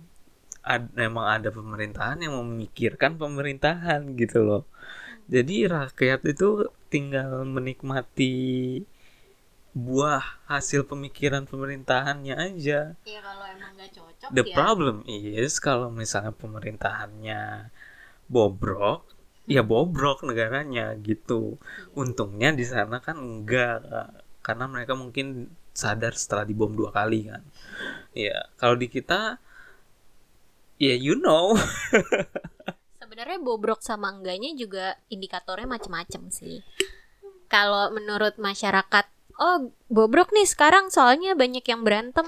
[0.65, 4.63] Ad, memang ada pemerintahan yang memikirkan pemerintahan gitu loh.
[5.35, 6.49] Jadi rakyat itu
[6.93, 8.35] tinggal menikmati
[9.73, 12.93] buah hasil pemikiran pemerintahannya aja.
[13.09, 17.73] ya kalau emang nggak cocok The ya problem is kalau misalnya pemerintahannya
[18.35, 19.01] bobrok,
[19.55, 21.57] ya bobrok negaranya gitu.
[22.03, 23.79] Untungnya di sana kan enggak
[24.47, 25.27] karena mereka mungkin
[25.83, 27.43] sadar setelah dibom dua kali kan.
[28.17, 29.41] Ya, kalau di kita
[30.79, 31.57] ya you know.
[33.23, 36.59] sebenarnya bobrok sama enggaknya juga indikatornya macam-macam sih.
[37.47, 39.07] Kalau menurut masyarakat
[39.39, 42.27] oh bobrok nih sekarang soalnya banyak yang berantem.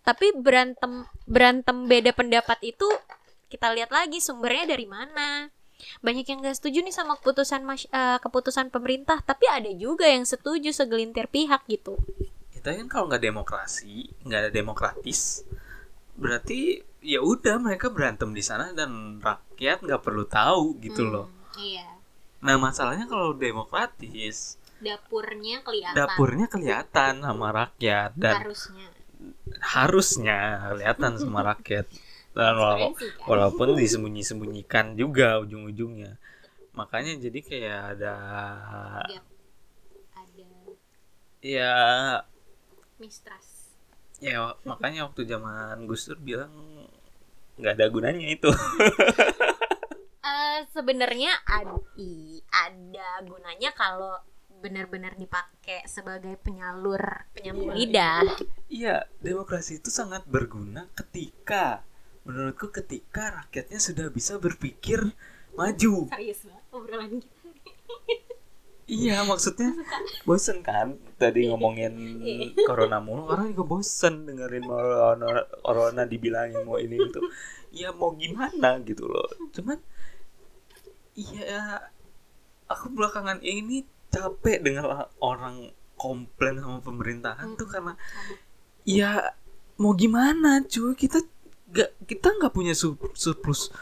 [0.00, 2.88] Tapi berantem berantem beda pendapat itu
[3.52, 5.52] kita lihat lagi sumbernya dari mana.
[6.00, 10.72] Banyak yang gak setuju nih sama keputusan eh, keputusan pemerintah tapi ada juga yang setuju
[10.72, 12.00] segelintir pihak gitu.
[12.56, 15.44] Kita kan kalau nggak demokrasi, nggak ada demokratis,
[16.16, 21.26] berarti ya udah mereka berantem di sana dan rakyat nggak perlu tahu gitu loh.
[21.26, 21.86] Hmm, iya
[22.42, 28.86] Nah masalahnya kalau demokratis, dapurnya kelihatan dapurnya kelihatan sama rakyat dan harusnya
[29.62, 30.38] harusnya
[30.74, 31.86] kelihatan sama rakyat
[32.34, 33.28] dan wala- kan.
[33.30, 36.18] walaupun disembunyi-sembunyikan juga ujung-ujungnya
[36.74, 38.14] makanya jadi kayak ada
[39.06, 39.24] Gap.
[40.16, 40.48] ada
[41.44, 41.72] ya
[42.98, 43.74] mistrust
[44.22, 46.52] ya makanya waktu zaman Gus Dur bilang
[47.54, 48.50] nggak ada gunanya itu
[50.22, 51.74] Eh, sebenarnya ada
[52.54, 54.14] ada gunanya kalau
[54.62, 58.20] benar-benar dipakai sebagai penyalur penyambung Iya, lidah.
[58.70, 61.82] iya demokrasi itu sangat berguna ketika
[62.22, 65.02] menurutku ketika rakyatnya sudah bisa berpikir
[65.58, 67.41] maju Serius banget obrolan kita.
[68.92, 69.72] Iya maksudnya
[70.28, 71.00] bosen kan?
[71.16, 71.94] Tadi ngomongin
[72.68, 77.20] corona mulu orang juga bosen dengerin corona, corona dibilangin mau ini itu
[77.72, 79.32] ya mau gimana gitu loh.
[79.56, 79.80] Cuman
[81.16, 81.88] iya
[82.68, 87.96] aku belakangan ini capek dengan orang komplain sama pemerintahan tuh karena
[88.84, 89.32] ya
[89.80, 90.92] mau gimana cuy?
[90.92, 91.24] Kita
[91.72, 93.72] gak kita nggak punya sur- surplus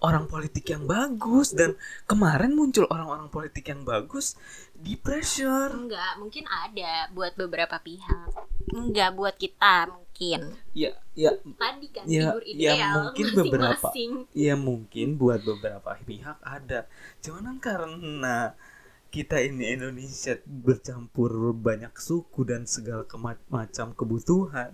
[0.00, 1.76] orang politik yang bagus dan
[2.08, 4.34] kemarin muncul orang-orang politik yang bagus
[4.72, 8.32] di pressure enggak mungkin ada buat beberapa pihak
[8.72, 13.76] enggak buat kita mungkin ya ya tadi kan Ya, figur ya ideal mungkin beberapa.
[13.88, 14.12] masing-masing.
[14.32, 16.88] ya mungkin buat beberapa pihak ada
[17.20, 18.56] cuman karena
[19.10, 23.04] kita ini Indonesia bercampur banyak suku dan segala
[23.50, 24.70] macam kebutuhan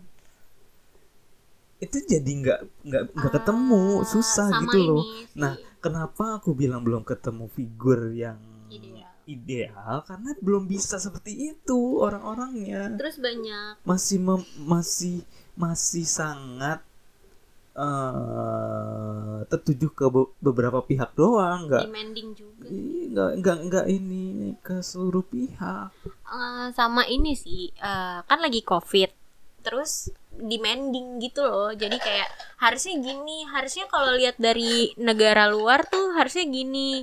[1.84, 5.52] itu jadi nggak nggak nggak ketemu Ah, susah gitu loh ini sih, Nah,
[5.84, 8.40] kenapa aku bilang belum ketemu figur yang
[8.72, 9.12] Ideal.
[9.28, 9.96] ideal?
[10.08, 12.96] Karena belum bisa seperti itu orang-orangnya.
[12.96, 15.16] terus banyak Masih mem- masih
[15.56, 16.78] masih sangat
[17.76, 22.66] eh tertuju ke be- beberapa pihak doang, nggak demanding juga
[23.12, 24.24] nggak nggak nggak ini
[24.64, 25.92] ke seluruh pihak.
[26.26, 29.10] Eh, sama ini sih eh, kan lagi covid
[29.66, 31.74] terus demanding gitu loh.
[31.74, 32.30] Jadi kayak
[32.62, 37.02] harusnya gini harusnya kalau lihat dari negara luar tuh harusnya gini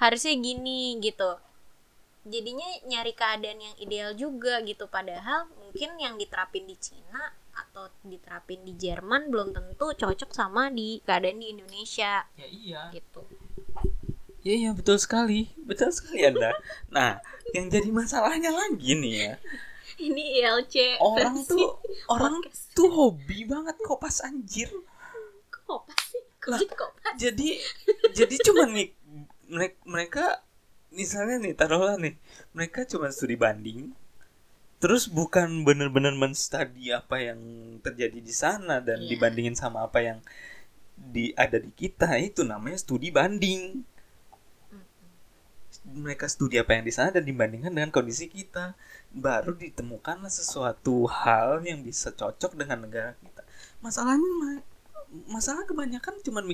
[0.00, 1.36] harusnya gini gitu.
[2.24, 4.88] Jadinya nyari keadaan yang ideal juga gitu.
[4.88, 11.04] Padahal mungkin yang diterapin di Cina atau diterapin di Jerman belum tentu cocok sama di
[11.04, 12.24] keadaan di Indonesia.
[12.40, 12.82] Ya iya.
[12.96, 13.28] gitu.
[14.40, 16.56] Ya iya betul sekali, betul sekali Anda.
[16.88, 17.20] Nah,
[17.52, 19.32] yang jadi masalahnya lagi nih ya,
[20.00, 21.68] ini ILC orang versi tuh
[22.08, 22.72] orang podcast.
[22.72, 24.68] tuh hobi banget kopas anjir.
[25.50, 27.48] kok apa sih Lah, Kok kok jadi
[28.10, 28.96] jadi cuma nih
[29.46, 30.24] mereka, mereka
[30.90, 32.16] misalnya nih taruhlah nih
[32.50, 33.92] mereka cuma studi banding
[34.80, 37.38] terus bukan bener-bener menstudi apa yang
[37.78, 39.08] terjadi di sana dan Iya.
[39.12, 40.18] dibandingin sama apa yang
[40.96, 43.84] di ada di kita itu namanya studi banding
[45.84, 48.76] mereka studi apa yang di sana dan dibandingkan dengan kondisi kita.
[49.10, 53.42] Baru ditemukanlah sesuatu hal yang bisa cocok dengan negara kita.
[53.80, 54.66] Masalahnya ma-
[55.26, 56.44] masalah kebanyakan cuman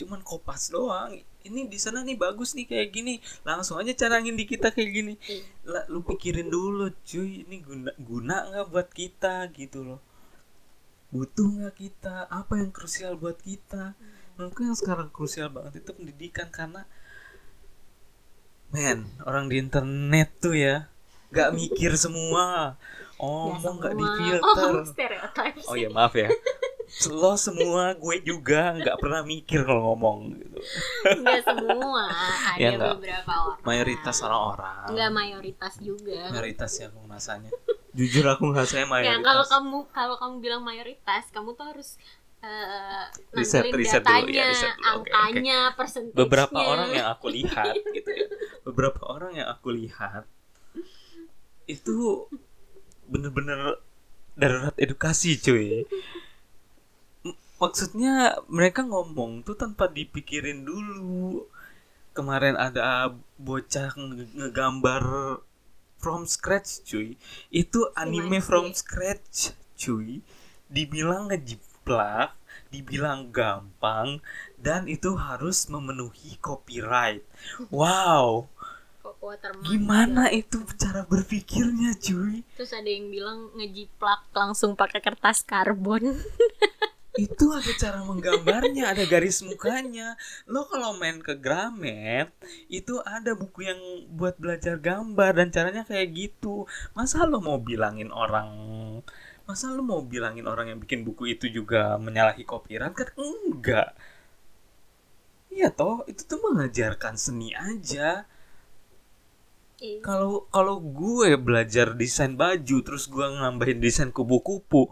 [0.00, 1.20] cuman kopas doang.
[1.44, 3.14] Ini di sana nih bagus nih kayak gini.
[3.44, 5.14] Langsung aja carangin di kita kayak gini.
[5.68, 7.44] Lah lu pikirin dulu cuy.
[7.44, 10.00] Ini guna guna nggak buat kita gitu loh.
[11.12, 12.28] Butuh nggak kita?
[12.28, 13.96] Apa yang krusial buat kita?
[14.36, 16.48] Menurutku yang sekarang krusial banget itu pendidikan.
[16.48, 16.84] Karena
[18.70, 20.86] men orang di internet tuh ya
[21.28, 22.76] nggak mikir semua
[23.18, 24.00] oh Ya, nggak semua.
[24.00, 26.28] difilter oh, oh ya maaf ya
[27.06, 30.56] lo semua gue juga nggak pernah mikir kalau ngomong gitu
[31.04, 32.08] Enggak semua,
[32.50, 32.96] ada Ya, enggak.
[32.96, 33.60] beberapa orang.
[33.62, 36.32] mayoritas orang-orang Enggak mayoritas juga.
[36.32, 37.50] mayoritas ya aku ngerasanya
[37.92, 42.00] jujur aku ngerasanya Ya, mayoritas kalau kamu kalau kamu bilang mayoritas, kamu tuh harus
[42.38, 44.86] eh Riset- riset dulu, datanya, ya, riset dulu.
[44.88, 46.14] Angkanya, persentasenya.
[46.16, 48.26] beberapa orang yang aku lihat gitu ya.
[48.62, 50.22] Beberapa orang yang aku lihat
[51.66, 52.24] itu
[53.04, 53.76] bener-bener
[54.34, 55.82] darurat edukasi cuy.
[57.58, 61.42] Maksudnya mereka ngomong tuh tanpa dipikirin dulu.
[62.14, 65.02] Kemarin ada bocah nge- ngegambar
[65.98, 67.18] from scratch cuy.
[67.50, 68.46] Itu anime Masih.
[68.46, 70.22] from scratch cuy.
[70.70, 71.26] Dibilang
[71.88, 72.36] ngejiplak
[72.68, 74.20] dibilang gampang
[74.60, 77.24] dan itu harus memenuhi copyright.
[77.72, 78.52] Wow.
[79.18, 80.38] Watermark gimana juga.
[80.38, 82.44] itu cara berpikirnya cuy?
[82.54, 86.12] Terus ada yang bilang ngejiplak langsung pakai kertas karbon.
[87.24, 90.14] itu ada cara menggambarnya ada garis mukanya.
[90.46, 92.30] Lo kalau main ke Gramet
[92.70, 93.80] itu ada buku yang
[94.14, 96.68] buat belajar gambar dan caranya kayak gitu.
[96.94, 98.46] Masa lo mau bilangin orang
[99.48, 102.94] masa lo mau bilangin orang yang bikin buku itu juga menyalahi copyright?
[102.98, 103.88] Kan enggak.
[105.56, 108.08] Iya toh itu tuh mengajarkan seni aja.
[109.78, 110.02] Iya.
[110.02, 114.82] kalau kalau gue belajar desain baju terus gue nambahin desain kupu-kupu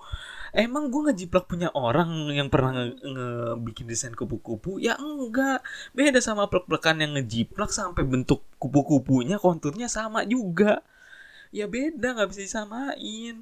[0.64, 4.78] emang gue ngejiplak punya orang yang pernah nge- ngebikin desain kupu-kupu?
[4.86, 5.60] Ya enggak.
[5.98, 10.72] Beda sama plek-plekan yang ngejiplak sampai bentuk kupu-kupunya konturnya sama juga.
[11.58, 13.34] Ya beda nggak bisa disamain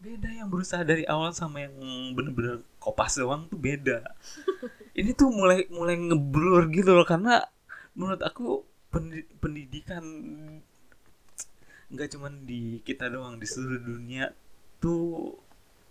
[0.00, 1.76] beda yang berusaha dari awal sama yang
[2.16, 4.00] bener-bener kopas doang tuh beda.
[4.98, 7.44] Ini tuh mulai mulai ngeblur gitu loh karena
[7.92, 10.02] menurut aku pendi- pendidikan
[11.92, 14.32] nggak cuman di kita doang di seluruh dunia
[14.80, 15.36] tuh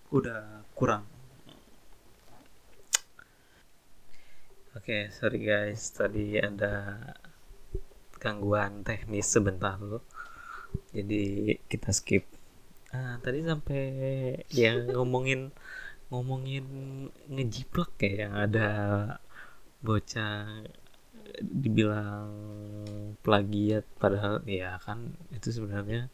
[0.09, 1.05] udah kurang.
[4.73, 6.97] Oke sorry guys tadi ada
[8.17, 9.77] gangguan teknis sebentar.
[9.77, 10.01] Loh
[10.89, 12.38] jadi kita skip
[12.95, 13.81] ah tadi sampai
[14.49, 15.53] yang ngomongin
[16.09, 16.65] ngomongin
[17.29, 18.67] ngejiplak kayak yang ada
[19.85, 20.65] bocah
[21.39, 22.33] dibilang
[23.21, 26.09] plagiat padahal ya kan itu sebenarnya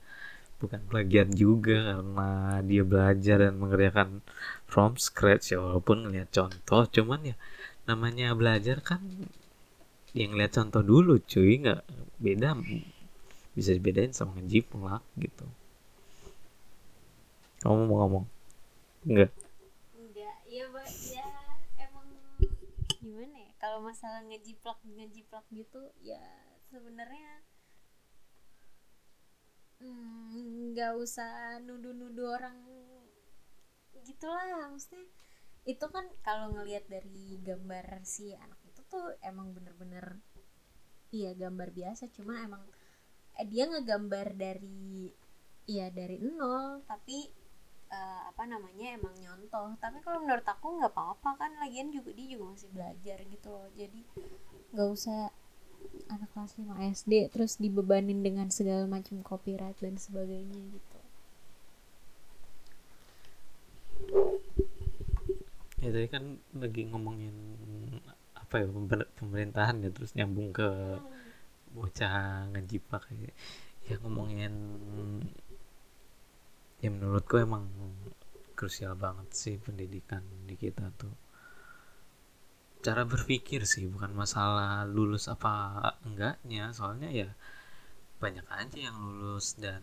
[0.59, 4.23] bukan plagiat juga karena dia belajar dan mengerjakan
[4.67, 6.87] from scratch ya walaupun ngeliat contoh.
[6.87, 7.35] Cuman ya
[7.87, 9.03] namanya belajar kan
[10.15, 11.59] yang lihat contoh dulu cuy.
[11.59, 11.83] Nggak
[12.19, 12.55] beda
[13.55, 15.47] bisa dibedain sama ngejiplak gitu
[17.65, 18.25] kamu mau ngomong?
[19.09, 19.33] Enggak.
[19.97, 21.29] Enggak ya Mbak, ya
[21.81, 22.07] emang
[23.01, 23.51] gimana ya?
[23.57, 26.21] Kalau masalah ngejiplak ngejiplak gitu ya
[26.69, 27.41] sebenarnya
[29.81, 32.53] mm, nggak usah nuduh-nuduh orang
[34.05, 34.69] gitulah.
[34.69, 35.09] Maksudnya
[35.65, 40.21] itu kan kalau ngelihat dari gambar si anak itu tuh emang bener-bener
[41.09, 42.13] iya gambar biasa.
[42.13, 42.61] Cuma emang
[43.41, 45.09] eh, dia ngegambar dari
[45.65, 46.85] iya dari nol.
[46.85, 47.44] Tapi
[47.91, 49.75] eh, apa namanya emang nyontoh.
[49.77, 53.67] Tapi kalau menurut aku nggak apa-apa kan lagian juga dia juga masih belajar gitu loh.
[53.73, 54.01] Jadi
[54.73, 55.29] nggak usah
[56.09, 60.99] anak kelas 5 SD terus dibebanin dengan segala macam copyright dan sebagainya gitu.
[65.81, 67.35] Ya tadi kan lagi ngomongin
[68.33, 70.69] apa ya pemer- pemerintahan ya terus nyambung ke
[71.75, 73.31] bocah ngejiplak ya,
[73.91, 74.53] ya ngomongin
[76.85, 77.65] ya menurutku emang
[78.53, 81.09] krusial banget sih pendidikan di kita tuh.
[82.85, 86.69] Cara berpikir sih bukan masalah lulus apa enggaknya.
[86.77, 87.33] Soalnya ya
[88.21, 89.81] banyak aja yang lulus dan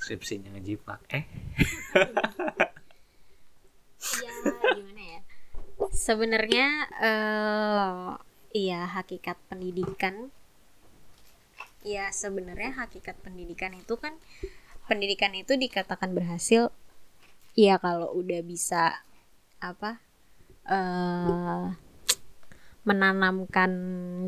[0.00, 1.24] skripsinya ngejiplak eh?
[4.18, 4.30] Ya
[4.74, 5.20] gimana ya?
[5.92, 6.66] Sebenarnya
[7.04, 8.10] eh
[8.56, 10.32] iya hakikat pendidikan.
[11.84, 14.16] Ya sebenarnya hakikat pendidikan itu kan
[14.88, 16.72] pendidikan itu dikatakan berhasil
[17.54, 19.02] ya kalau udah bisa
[19.62, 20.00] apa
[20.66, 21.66] eh
[22.82, 23.70] menanamkan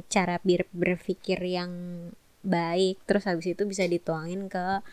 [0.06, 1.72] cara ber- berpikir yang
[2.44, 4.84] baik terus habis itu bisa dituangin ke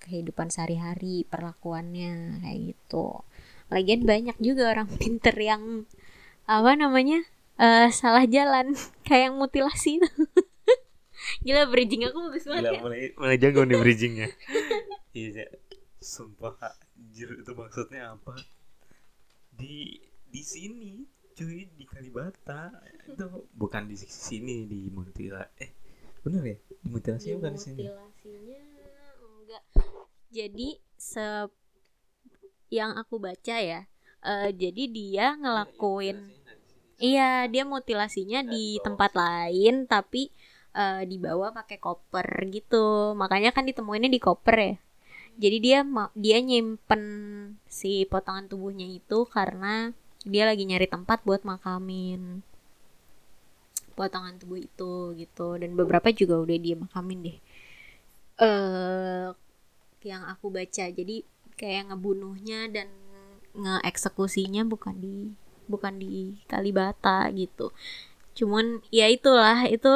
[0.00, 3.20] kehidupan sehari-hari perlakuannya kayak gitu.
[3.68, 5.84] Lagian banyak juga orang pinter yang
[6.46, 7.26] apa namanya
[7.58, 8.74] eh, salah jalan
[9.06, 10.08] kayak yang mutilasi itu.
[11.44, 12.80] Gila bridging aku bagus banget Gila, ya.
[12.80, 14.28] mulai mulai jago nih bridgingnya
[15.12, 15.46] iya
[16.00, 18.36] sumpah anjir itu maksudnya apa?
[19.54, 20.00] Di
[20.30, 21.04] di sini
[21.34, 22.70] cuy di Kalibata.
[23.06, 25.70] Itu bukan di sini di Muntila eh
[26.20, 26.58] bener ya?
[26.80, 27.82] Di mutilasi bukan di sini.
[27.84, 28.60] Mutilasinya
[29.20, 29.62] enggak.
[30.30, 31.26] Jadi se
[32.70, 33.82] yang aku baca ya
[34.22, 36.40] eh, jadi dia ngelakuin
[37.00, 40.28] Iya, dia mutilasinya di tempat lain tapi
[40.76, 43.16] eh, dibawa pakai koper gitu.
[43.16, 44.74] Makanya kan ditemuinnya di koper ya.
[45.40, 45.80] Jadi dia
[46.12, 47.02] dia nyimpen
[47.64, 49.96] si potongan tubuhnya itu karena
[50.28, 52.44] dia lagi nyari tempat buat makamin
[53.96, 55.56] potongan tubuh itu gitu.
[55.56, 57.38] Dan beberapa juga udah dia makamin deh.
[58.36, 59.28] Eh
[60.04, 60.84] yang aku baca.
[60.92, 61.24] Jadi
[61.56, 62.88] kayak ngebunuhnya dan
[63.56, 65.16] ngeeksekusinya bukan di
[65.70, 67.70] bukan di Kalibata gitu
[68.34, 69.88] cuman ya itulah itu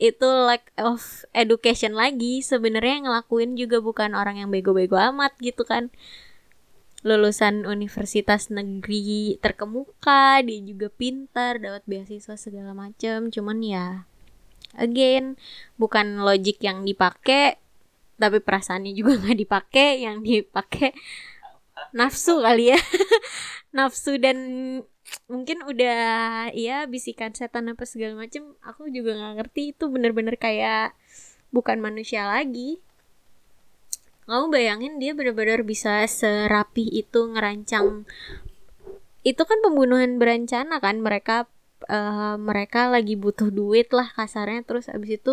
[0.00, 2.42] itu lack of education lagi.
[2.42, 5.94] Sebenarnya ngelakuin juga bukan orang yang bego-bego amat gitu kan.
[7.04, 13.28] Lulusan universitas negeri terkemuka dia juga pintar dapat beasiswa segala macem.
[13.30, 14.08] Cuman ya
[14.74, 15.38] again
[15.78, 17.62] bukan logik yang dipakai
[18.18, 20.94] tapi perasaannya juga nggak dipakai yang dipakai
[21.94, 22.78] nafsu kali ya.
[23.74, 24.38] Nafsu dan
[25.28, 25.98] mungkin udah
[26.52, 30.92] ya bisikan setan apa segala macem aku juga nggak ngerti itu bener-bener kayak
[31.54, 32.80] bukan manusia lagi.
[34.24, 38.08] Kamu bayangin dia bener-bener bisa serapi itu ngerancang
[39.24, 41.48] itu kan pembunuhan berencana kan mereka
[41.88, 45.32] eh, mereka lagi butuh duit lah kasarnya terus abis itu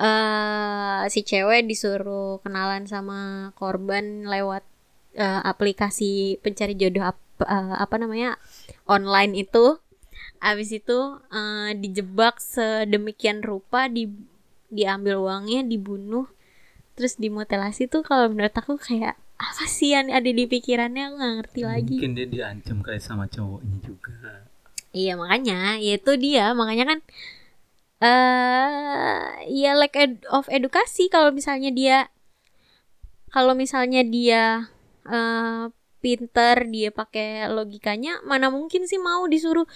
[0.00, 4.62] eh si cewek disuruh kenalan sama korban lewat
[5.14, 8.36] eh, aplikasi pencari jodoh ap- eh, apa namanya
[8.88, 9.78] online itu
[10.40, 10.98] abis itu
[11.32, 14.08] eh, dijebak sedemikian rupa di
[14.70, 16.30] diambil uangnya dibunuh
[16.94, 21.02] terus dimutilasi tuh kalau menurut aku kayak apa sih yang ada di pikirannya?
[21.08, 21.96] Aku nggak ngerti lagi.
[21.96, 24.44] mungkin dia diancam kayak sama cowoknya juga.
[24.92, 26.52] Iya makanya, ya itu dia.
[26.52, 26.98] Makanya kan
[28.00, 32.08] eh ya lack ed- of edukasi kalau misalnya dia
[33.32, 34.68] kalau misalnya dia
[35.08, 35.64] eh
[36.00, 39.68] pinter dia pakai logikanya mana mungkin sih mau disuruh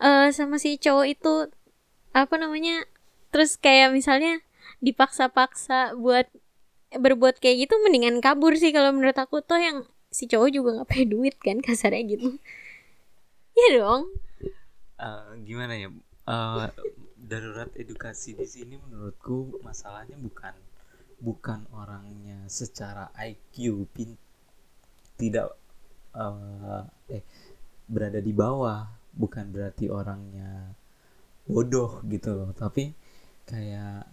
[0.00, 1.34] eh sama si cowok itu
[2.16, 2.88] apa namanya
[3.30, 4.40] terus kayak misalnya
[4.80, 6.26] dipaksa-paksa buat
[6.90, 9.44] berbuat kayak gitu mendingan kabur sih kalau menurut aku.
[9.44, 9.78] Tuh yang
[10.10, 12.28] si cowok juga nggak punya duit kan kasarnya gitu.
[13.54, 14.10] Ya dong.
[14.98, 15.88] Eh, gimana ya?
[16.26, 16.66] Eh,
[17.20, 20.56] darurat edukasi di sini menurutku masalahnya bukan
[21.20, 24.16] bukan orangnya secara IQ pin
[25.20, 25.52] tidak
[26.16, 26.84] eh,
[27.20, 27.22] eh
[27.84, 30.72] berada di bawah bukan berarti orangnya
[31.44, 32.50] bodoh gitu loh.
[32.56, 32.88] Tapi
[33.44, 34.08] kayak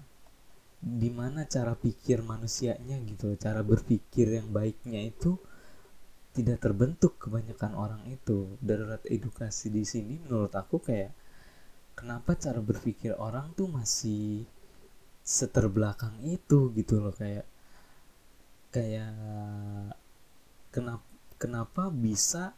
[0.78, 5.40] di mana cara pikir manusianya gitu loh cara berpikir yang baiknya itu
[6.36, 8.60] tidak terbentuk kebanyakan orang itu.
[8.62, 11.12] Darurat edukasi di sini menurut aku kayak
[11.98, 14.46] kenapa cara berpikir orang tuh masih
[15.26, 17.44] seterbelakang itu gitu loh kayak
[18.70, 19.12] kayak
[20.78, 21.06] kenapa
[21.42, 22.54] kenapa bisa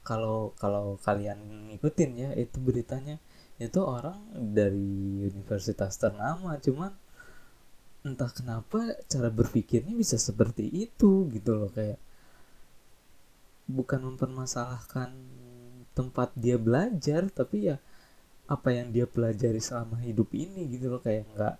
[0.00, 3.20] kalau kalau kalian ngikutin ya itu beritanya
[3.60, 6.56] itu orang dari universitas ternama.
[6.56, 6.88] Cuman
[8.00, 12.00] entah kenapa cara berpikirnya bisa seperti itu gitu loh kayak
[13.68, 15.12] bukan mempermasalahkan
[15.92, 17.76] tempat dia belajar tapi ya
[18.48, 21.56] apa yang dia pelajari selama hidup ini gitu loh kayak nggak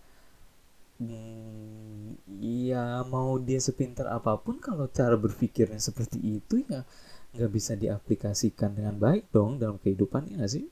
[2.41, 6.85] ya mau dia sepintar apa pun kalau cara berpikirnya seperti itu ya
[7.31, 10.67] nggak bisa diaplikasikan dengan baik dong dalam kehidupannya nggak sih?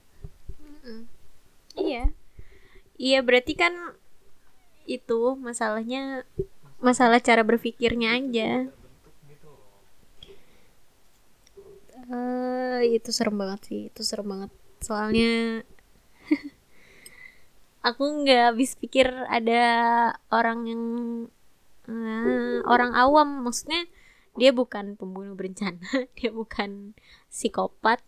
[0.58, 1.06] Mm-mm.
[1.78, 2.10] iya.
[2.98, 3.72] Iya berarti kan
[4.90, 6.26] itu masalahnya
[6.82, 8.66] masalah cara berpikirnya aja.
[12.10, 14.50] Eh itu serem banget sih itu serem banget.
[14.82, 15.62] Soalnya
[17.82, 19.62] aku nggak habis pikir ada
[20.32, 20.82] orang yang
[21.88, 23.46] eh, orang awam.
[23.46, 23.86] Maksudnya
[24.38, 25.82] dia bukan pembunuh berencana
[26.18, 26.94] dia bukan
[27.30, 28.02] psikopat.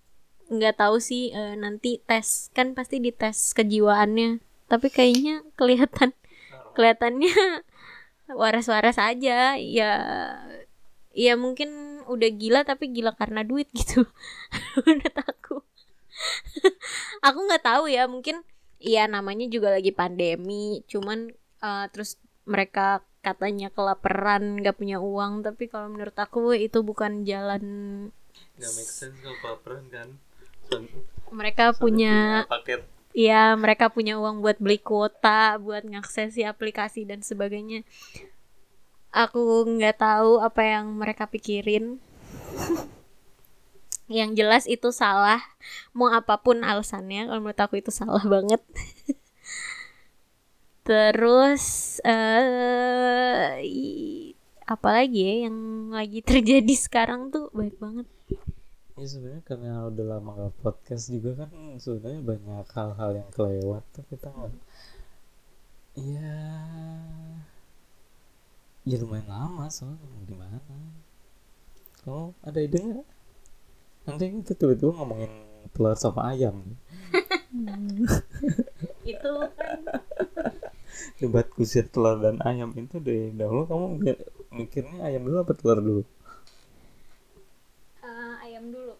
[0.50, 4.42] Nggak tahu sih eh, nanti tes kan pasti dites kejiwaannya.
[4.70, 6.14] Tapi kayaknya kelihatan
[6.74, 7.34] kelihatannya
[8.40, 9.58] waras-waras aja.
[9.58, 9.92] Ya
[11.10, 14.06] ya mungkin udah gila tapi gila karena duit gitu.
[14.86, 15.62] Menurut aku.
[17.24, 18.44] Aku nggak tahu ya mungkin
[18.80, 20.82] iya namanya juga lagi pandemi.
[20.88, 22.16] Cuman eh, terus
[22.48, 25.44] mereka katanya kelaparan nggak punya uang.
[25.44, 27.64] Tapi kalau menurut aku itu bukan jalan
[28.56, 30.08] nggak make sense kalau kelaparan kan?
[31.30, 32.82] Mereka punya paket.
[33.10, 37.84] Ya mereka punya uang buat beli kuota buat ngaksesi aplikasi dan sebagainya.
[39.10, 41.98] Aku nggak tahu apa yang mereka pikirin
[44.10, 45.38] yang jelas itu salah.
[45.94, 48.58] Mau apa pun alasannya kalau menurut aku itu salah banget.
[50.88, 51.64] Terus
[52.02, 54.34] eh i-
[54.66, 55.56] apalagi ya yang
[55.94, 57.54] lagi terjadi sekarang tuh?
[57.54, 58.06] Baik banget.
[58.98, 61.50] Ya sebenarnya karena udah lama gak podcast juga kan
[61.80, 64.52] sebenarnya banyak hal-hal yang kelewat tuh kita nggak
[65.96, 66.36] ya
[68.84, 70.60] ya lumayan lama soalnya gimana?
[72.04, 73.08] Kamu ada ide nggak
[74.08, 75.32] nanti kita tiba-tiba ngomongin
[75.72, 76.64] telur sama ayam.
[79.04, 79.32] Itu.
[79.58, 79.80] Kan
[81.20, 85.78] debat kusir telur dan ayam itu dari dahulu kamu mi- mikirnya ayam dulu apa telur
[85.78, 86.02] dulu?
[88.00, 88.94] Eh, ayam dulu.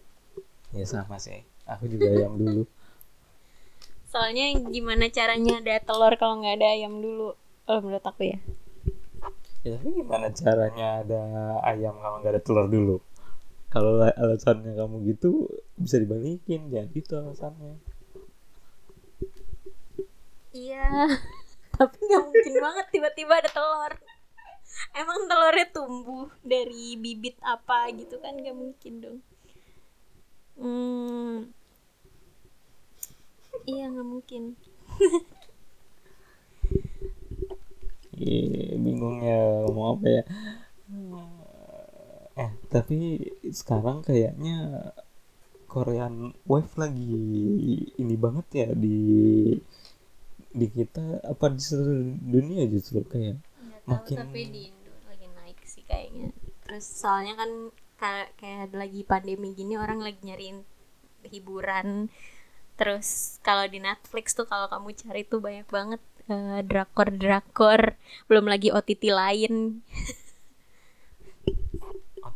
[0.71, 1.43] Ya sama sih.
[1.67, 2.63] Aku juga ayam dulu.
[4.11, 7.35] Soalnya gimana caranya ada telur kalau nggak ada ayam dulu?
[7.63, 8.39] Kalau menurut aku ya.
[9.61, 11.21] Ya tapi gimana caranya ada
[11.69, 12.97] ayam kalau nggak ada telur dulu?
[13.73, 15.29] Kalau la- alasannya kamu gitu
[15.83, 17.73] bisa dibalikin, jangan gitu alasannya.
[20.61, 20.83] Iya,
[21.77, 23.93] tapi nggak mungkin banget tiba-tiba ada telur.
[25.01, 29.19] Emang telurnya tumbuh dari bibit apa gitu kan nggak mungkin dong.
[30.59, 31.51] Hmm.
[33.71, 34.43] Iya nggak mungkin.
[38.21, 40.21] Ih, bingungnya ngomong apa ya?
[42.35, 43.19] Eh tapi
[43.51, 44.55] sekarang kayaknya
[45.67, 47.15] Korean Wave lagi
[47.95, 48.99] ini banget ya di
[50.51, 55.59] di kita apa di seluruh dunia justru kayak Nggak Makin- tapi di Indo lagi naik
[55.63, 56.27] sih kayaknya.
[56.67, 57.51] Terus soalnya kan
[58.01, 60.63] kayak kayak lagi pandemi gini orang lagi nyariin
[61.31, 62.11] hiburan.
[62.75, 67.95] Terus kalau di Netflix tuh kalau kamu cari tuh banyak banget eh, drakor-drakor,
[68.27, 69.53] belum lagi OTT lain.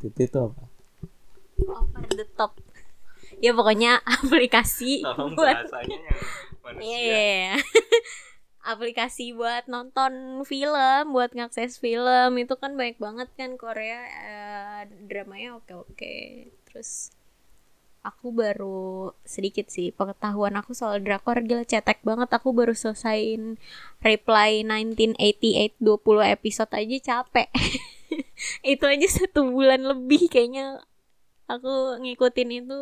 [0.06, 0.64] OTT itu apa?
[1.66, 2.60] over the top.
[3.40, 5.34] Ya pokoknya aplikasi buat
[5.66, 7.60] bahasanya yang Iya.
[8.74, 12.38] aplikasi buat nonton film buat ngakses film.
[12.38, 14.02] Itu kan banyak banget kan Korea.
[14.06, 16.16] Eh, dramanya oke oke
[16.68, 17.14] terus
[18.06, 22.30] aku baru sedikit sih pengetahuan aku soal drakor gila cetek banget.
[22.34, 23.58] Aku baru selesaiin
[24.02, 27.50] reply 1988 20 episode aja capek
[28.74, 30.82] itu aja satu bulan lebih kayaknya
[31.50, 32.80] aku ngikutin itu.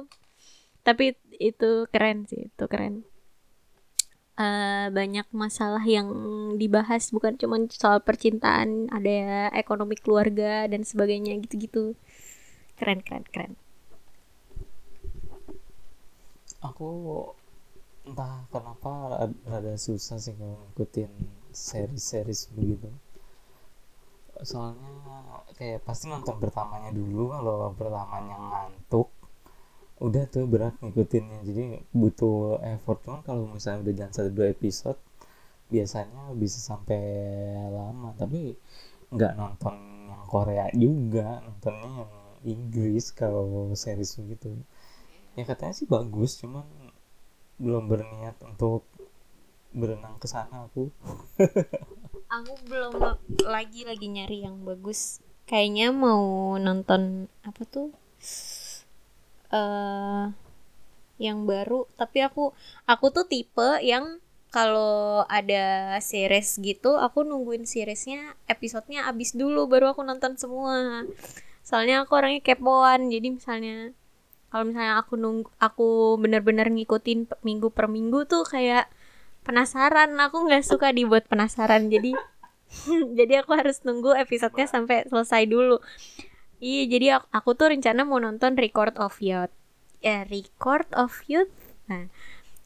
[0.83, 3.07] Tapi itu keren sih itu keren.
[4.33, 6.09] Uh, banyak masalah yang
[6.57, 11.93] dibahas bukan cuma soal percintaan ada ekonomi keluarga dan sebagainya gitu-gitu.
[12.75, 13.53] Keren keren keren.
[16.63, 16.89] Aku
[18.03, 21.11] entah kenapa rada susah sih ngikutin
[21.53, 22.89] series-series begitu
[24.41, 24.89] soalnya
[25.53, 29.13] kayak pasti nonton pertamanya dulu kalau pertamanya ngantuk
[30.01, 31.45] udah tuh berat ngikutinnya.
[31.45, 34.97] Jadi butuh effort cuman kalau misalnya udah jalan satu dua episode
[35.69, 36.99] biasanya bisa sampai
[37.69, 38.17] lama.
[38.17, 38.57] Tapi
[39.13, 39.75] nggak nonton
[40.09, 42.13] yang Korea juga nontonnya yang
[42.43, 44.57] Inggris kalau series begitu
[45.37, 46.65] ya katanya sih bagus cuman
[47.61, 48.85] belum berniat untuk
[49.73, 50.89] berenang ke sana aku
[52.33, 52.93] aku belum
[53.45, 55.21] lagi lagi nyari yang bagus.
[55.45, 57.93] Kayaknya mau nonton apa tuh?
[59.53, 60.33] Uh,
[61.21, 61.85] yang baru.
[61.93, 62.57] Tapi aku
[62.89, 64.17] aku tuh tipe yang
[64.53, 71.05] kalau ada series gitu aku nungguin seriesnya episodenya abis dulu baru aku nonton semua.
[71.61, 73.13] Soalnya aku orangnya kepoan.
[73.13, 73.93] Jadi misalnya
[74.49, 78.89] kalau misalnya aku nunggu aku bener-bener ngikutin minggu per minggu tuh kayak
[79.43, 80.15] penasaran.
[80.17, 82.15] Aku nggak suka dibuat penasaran jadi
[83.19, 85.77] jadi aku harus nunggu episodenya sampai selesai dulu.
[86.63, 89.51] Iya jadi aku, aku tuh rencana mau nonton Record of Youth.
[89.99, 91.51] Ya Record of Youth?
[91.91, 92.07] Nah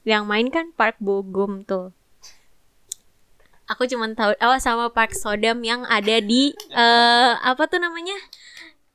[0.07, 1.91] yang main kan Park Bogum tuh.
[3.67, 8.15] Aku cuma tahu oh sama Park Sodam yang ada di uh, apa tuh namanya?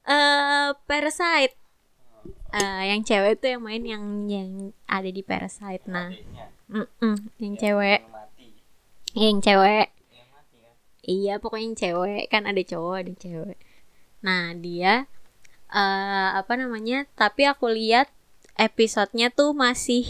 [0.09, 1.53] Uh, Parasite.
[2.53, 4.51] Uh, yang cewek tuh yang main yang yang
[4.85, 6.12] ada di Parasite nah
[6.73, 8.01] mm -mm, yang cewek.
[9.12, 9.93] yang cewek.
[11.05, 12.23] Iya pokoknya yang cewek.
[12.33, 13.59] Kan ada cowok ada cewek.
[14.25, 15.05] Nah dia
[15.68, 18.09] uh, apa namanya tapi aku lihat
[18.57, 20.07] episodenya tuh masih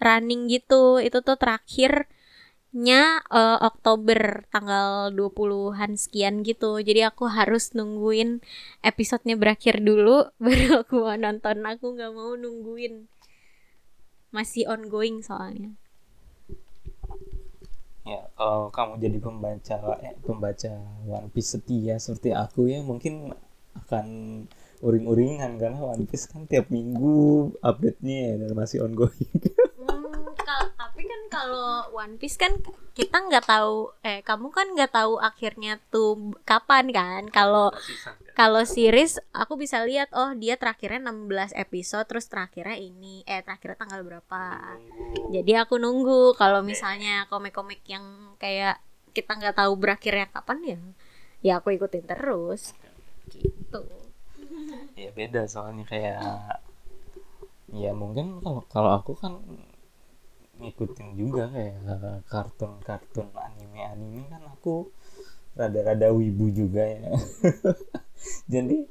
[0.00, 1.02] running gitu.
[1.02, 6.78] Itu tuh terakhirnya uh, Oktober tanggal 20-an sekian gitu.
[6.80, 8.40] Jadi aku harus nungguin
[8.80, 11.66] episodenya berakhir dulu baru aku mau nonton.
[11.66, 13.10] Aku nggak mau nungguin.
[14.32, 15.76] Masih ongoing soalnya.
[15.76, 15.81] ya
[18.42, 20.70] kalau kamu jadi pembaca eh, pembaca
[21.06, 23.30] One Piece setia seperti aku ya mungkin
[23.78, 24.06] akan
[24.82, 29.30] uring-uringan karena One Piece kan tiap minggu update-nya ya, dan masih ongoing.
[29.78, 30.81] hmm, tapi
[31.12, 32.56] kan kalau One Piece kan
[32.96, 37.22] kita nggak tahu eh kamu kan nggak tahu akhirnya tuh kapan kan?
[37.28, 37.68] Kalau
[38.32, 43.76] kalau series aku bisa lihat oh dia terakhirnya 16 episode terus terakhirnya ini eh terakhirnya
[43.84, 44.42] tanggal berapa?
[45.28, 46.32] Jadi aku nunggu.
[46.40, 48.80] Kalau misalnya komik-komik yang kayak
[49.12, 50.78] kita nggak tahu berakhirnya kapan ya
[51.42, 52.72] ya aku ikutin terus.
[53.28, 53.82] Gitu.
[54.96, 56.20] Ya beda soalnya kayak
[57.72, 59.40] ya mungkin kalau kalau aku kan
[60.62, 61.76] ngikutin juga kayak
[62.30, 64.94] kartun-kartun anime-anime kan aku
[65.58, 67.12] rada-rada wibu juga ya.
[68.52, 68.86] Jadi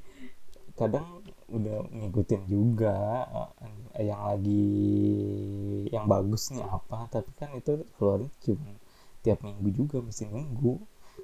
[0.78, 3.51] kadang udah ngikutin juga uh,
[3.99, 4.67] yang lagi
[5.91, 8.72] yang bagus nih apa tapi kan itu keluar cuma
[9.19, 10.80] tiap minggu juga mesti nunggu.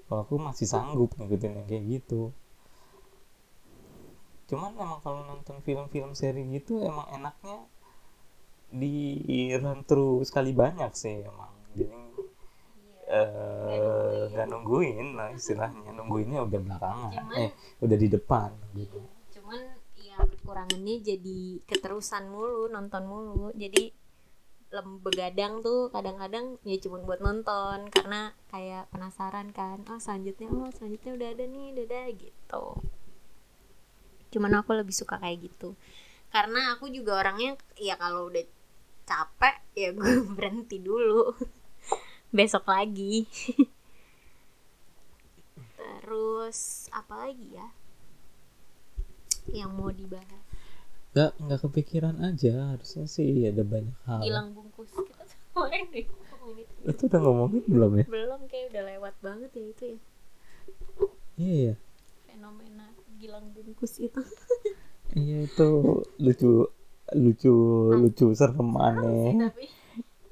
[0.07, 2.31] Kalau aku masih sanggup ngikutin yang kayak gitu.
[4.47, 7.67] Cuman emang kalau nonton film-film seri gitu emang enaknya
[8.67, 11.53] di run through sekali banyak sih emang.
[11.77, 12.07] Jadi
[13.07, 15.95] Eh, nggak uh, nungguin lah istilahnya.
[15.95, 17.11] Nungguinnya udah belakangan.
[17.15, 17.49] Cuman, eh
[17.79, 18.99] udah di depan gitu.
[19.31, 19.63] Cuman
[19.95, 23.55] ya kekurangannya jadi keterusan mulu nonton mulu.
[23.55, 23.95] Jadi
[24.99, 27.87] begadang tuh kadang-kadang ya cuma buat nonton.
[27.87, 32.65] Karena kayak penasaran kan oh selanjutnya oh selanjutnya udah ada nih udah ada gitu.
[34.35, 35.79] Cuman aku lebih suka kayak gitu.
[36.27, 38.43] Karena aku juga orangnya ya kalau udah
[39.07, 41.31] capek ya gue berhenti dulu.
[42.29, 43.23] Besok lagi.
[45.79, 47.67] Terus apa lagi ya
[49.47, 50.43] yang mau dibahas?
[51.15, 54.21] Nggak nggak kepikiran aja harusnya sih ada banyak hal.
[54.27, 54.91] Hilang bungkus.
[54.91, 55.23] Kita
[55.55, 57.03] kemarin deh itu.
[57.07, 58.05] Udah ngomongin belum ya?
[58.11, 59.99] Belum kayak udah lewat banget ya itu ya.
[61.37, 61.75] Iya ya
[62.37, 62.85] fenomena
[63.17, 64.21] gilang bungkus itu.
[65.17, 65.69] Iya itu
[66.21, 66.69] lucu
[67.15, 67.53] lucu
[67.95, 69.51] lucu serem aneh.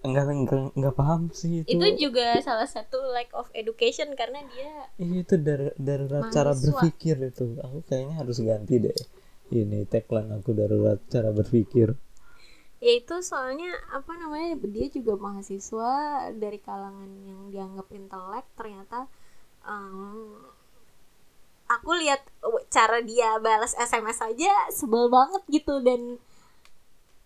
[0.06, 1.70] enggak enggak enggak paham sih itu.
[1.74, 7.18] Itu juga salah satu lack of education karena dia iya itu dari darurat cara berpikir
[7.26, 7.58] itu.
[7.64, 8.98] Aku kayaknya harus ganti deh.
[9.50, 11.98] Ini tagline aku darurat cara berpikir.
[12.84, 15.94] Ya itu soalnya apa namanya dia juga mahasiswa
[16.38, 19.10] dari kalangan yang dianggap intelek ternyata
[19.66, 20.38] um,
[21.66, 22.22] aku lihat
[22.70, 26.22] cara dia balas SMS aja sebel banget gitu dan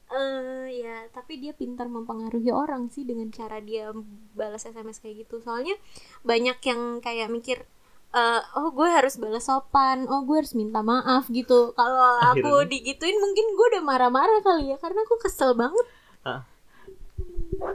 [0.09, 3.93] uh, ya tapi dia pintar mempengaruhi orang sih dengan cara dia
[4.33, 5.41] balas SMS kayak gitu.
[5.41, 5.77] Soalnya
[6.25, 7.65] banyak yang kayak mikir
[8.13, 11.73] uh, oh gue harus balas sopan oh gue harus minta maaf gitu.
[11.73, 15.85] Kalau aku digituin mungkin gue udah marah-marah kali ya karena aku kesel banget.
[16.25, 16.43] Ah.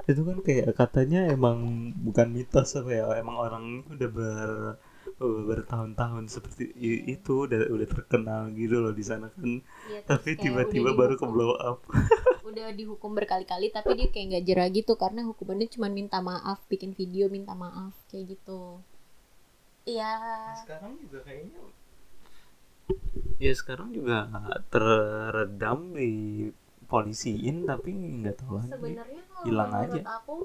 [0.09, 4.49] itu kan kayak katanya emang bukan mitos apa ya emang orang udah ber
[5.23, 6.75] bertahun-tahun seperti
[7.07, 9.63] itu udah udah terkenal gitu loh di sana kan.
[9.87, 11.87] Ya, tapi tiba-tiba baru ke blow up.
[12.45, 16.93] Udah dihukum berkali-kali tapi dia kayak nggak jerah gitu karena hukumannya cuma minta maaf bikin
[16.93, 18.79] video minta maaf kayak gitu.
[19.89, 20.13] Iya.
[20.63, 21.59] Sekarang juga kayaknya
[23.41, 24.29] ya sekarang juga
[24.71, 26.13] teredam di
[26.87, 28.71] polisiin tapi nggak tahu lagi.
[28.71, 30.01] Sebenarnya hilang aja.
[30.21, 30.37] aku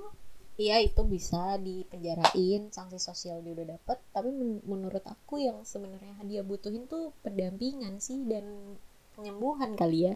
[0.60, 3.97] iya itu bisa dipenjarain sanksi sosial dia udah dapet.
[4.12, 8.76] Tapi men menurut aku yang sebenarnya dia butuhin tuh pendampingan sih dan
[9.16, 10.14] penyembuhan kali ya.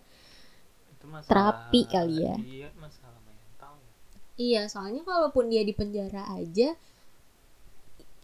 [0.92, 2.36] Itu masalah, terapi kali ya.
[2.44, 3.92] iya masalah mental ya.
[4.36, 6.76] Iya soalnya kalaupun dia di penjara aja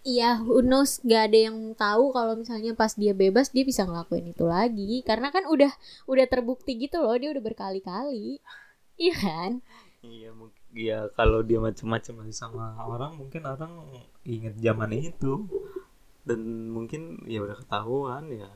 [0.08, 4.32] Iya, who knows gak ada yang tahu kalau misalnya pas dia bebas dia bisa ngelakuin
[4.32, 5.04] itu lagi.
[5.04, 5.72] Karena kan udah
[6.08, 8.40] udah terbukti gitu loh dia udah berkali-kali.
[8.96, 9.52] Iya kan?
[10.00, 13.74] Iya mungkin ya kalau dia macam-macam sama orang mungkin orang
[14.26, 15.48] inget zaman itu.
[16.28, 18.52] Dan mungkin ya udah ketahuan ya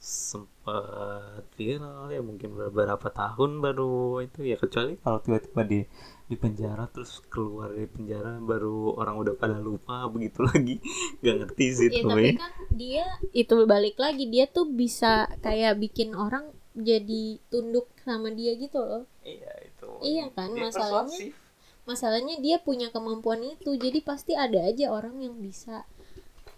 [0.00, 5.80] sempat viral ya mungkin beberapa tahun baru itu ya kecuali kalau tiba-tiba di
[6.24, 10.80] di penjara terus keluar dari penjara baru orang udah pada lupa begitu lagi.
[11.20, 13.04] Nggak ngerti sih ya, tapi kan dia
[13.36, 19.04] itu balik lagi dia tuh bisa kayak bikin orang jadi tunduk sama dia gitu loh.
[19.20, 19.88] Iya itu.
[20.00, 21.49] Iya kan masalahnya persuasif
[21.88, 25.84] masalahnya dia punya kemampuan itu jadi pasti ada aja orang yang bisa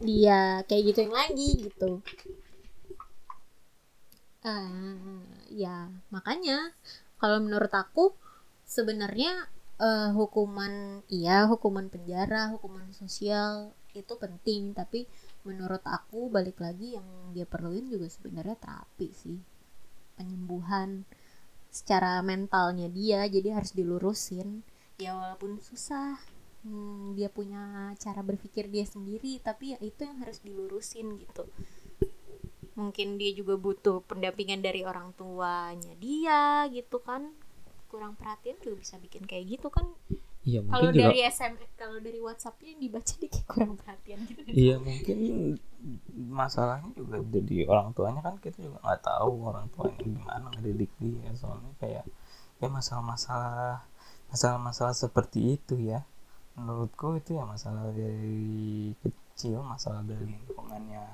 [0.02, 2.02] dia kayak gituin lagi gitu.
[4.42, 5.22] Uh,
[5.54, 6.74] ya makanya
[7.22, 8.10] kalau menurut aku
[8.66, 9.46] sebenarnya
[9.78, 15.06] uh, hukuman iya hukuman penjara hukuman sosial itu penting tapi
[15.46, 19.38] menurut aku balik lagi yang dia perluin juga sebenarnya terapi sih.
[20.18, 21.06] Penyembuhan
[21.72, 24.60] secara mentalnya dia jadi harus dilurusin
[25.01, 26.20] ya walaupun susah
[26.66, 31.47] hmm, dia punya cara berpikir dia sendiri tapi ya itu yang harus dilurusin gitu.
[32.72, 37.34] Mungkin dia juga butuh pendampingan dari orang tuanya dia gitu kan.
[37.93, 39.84] Kurang perhatian juga bisa bikin kayak gitu kan.
[40.43, 44.40] Iya, kalau dari SMS kalau dari WhatsAppnya dibaca dia kayak kurang perhatian gitu.
[44.51, 45.18] Iya mungkin
[46.32, 51.30] masalahnya juga jadi orang tuanya kan kita juga nggak tahu orang tuanya gimana ngedidik dia.
[51.38, 52.05] Soalnya kayak
[52.59, 53.86] kayak masalah-masalah
[54.33, 56.01] masalah-masalah seperti itu ya.
[56.57, 61.05] Menurutku itu ya masalah dari kecil masalah dari lingkungannya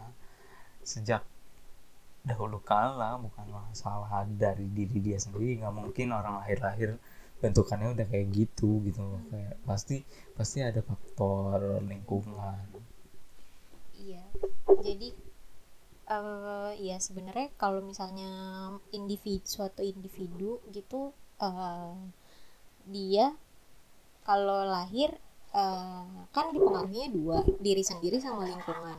[0.83, 1.23] sejak
[2.23, 5.59] dahulu kala bukan masalah dari diri dia sendiri.
[5.59, 6.95] Nggak mungkin orang lahir-lahir
[7.39, 10.03] bentukannya udah kayak gitu gitu kayak pasti
[10.35, 12.67] pasti ada faktor lingkungan.
[13.99, 14.23] Iya.
[14.83, 15.09] Jadi
[16.11, 18.31] uh, ya sebenarnya kalau misalnya
[18.91, 21.95] individu suatu individu gitu uh,
[22.89, 23.37] dia
[24.25, 25.13] kalau lahir
[25.53, 28.99] uh, kan dipengaruhinya dua diri sendiri sama lingkungan.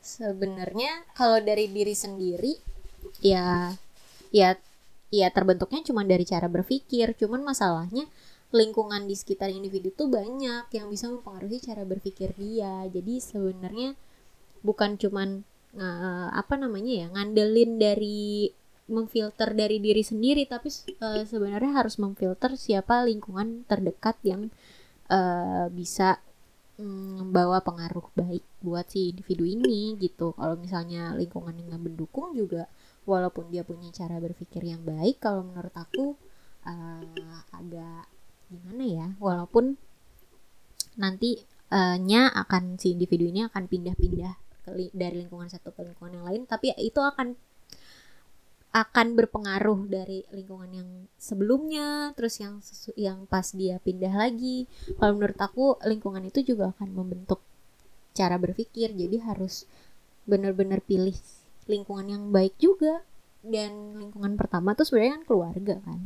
[0.00, 2.52] Sebenarnya kalau dari diri sendiri
[3.24, 3.72] ya
[4.30, 4.58] ya
[5.08, 7.16] ya terbentuknya cuma dari cara berpikir.
[7.16, 8.04] Cuman masalahnya
[8.54, 12.86] lingkungan di sekitar individu tuh banyak yang bisa mempengaruhi cara berpikir dia.
[12.92, 13.98] Jadi sebenarnya
[14.62, 15.42] bukan cuman
[15.78, 18.50] uh, apa namanya ya ngandelin dari
[18.86, 20.70] memfilter dari diri sendiri tapi
[21.02, 24.48] uh, sebenarnya harus memfilter siapa lingkungan terdekat yang
[25.10, 26.22] uh, bisa
[26.76, 30.36] membawa mm, pengaruh baik buat si individu ini gitu.
[30.36, 32.68] Kalau misalnya lingkungan yang mendukung juga
[33.08, 36.18] walaupun dia punya cara berpikir yang baik kalau menurut aku
[36.66, 37.02] uh,
[37.54, 38.10] agak
[38.46, 39.78] gimana ya walaupun
[40.98, 44.34] nanti uh, nya akan si individu ini akan pindah-pindah
[44.90, 47.38] dari lingkungan satu ke lingkungan yang lain tapi itu akan
[48.76, 52.60] akan berpengaruh dari lingkungan yang sebelumnya terus yang
[52.92, 54.68] yang pas dia pindah lagi.
[55.00, 57.40] Kalau menurut aku lingkungan itu juga akan membentuk
[58.12, 58.92] cara berpikir.
[58.92, 59.64] Jadi harus
[60.28, 61.16] benar-benar pilih
[61.64, 63.00] lingkungan yang baik juga.
[63.40, 66.04] Dan lingkungan pertama tuh sebenarnya kan keluarga kan.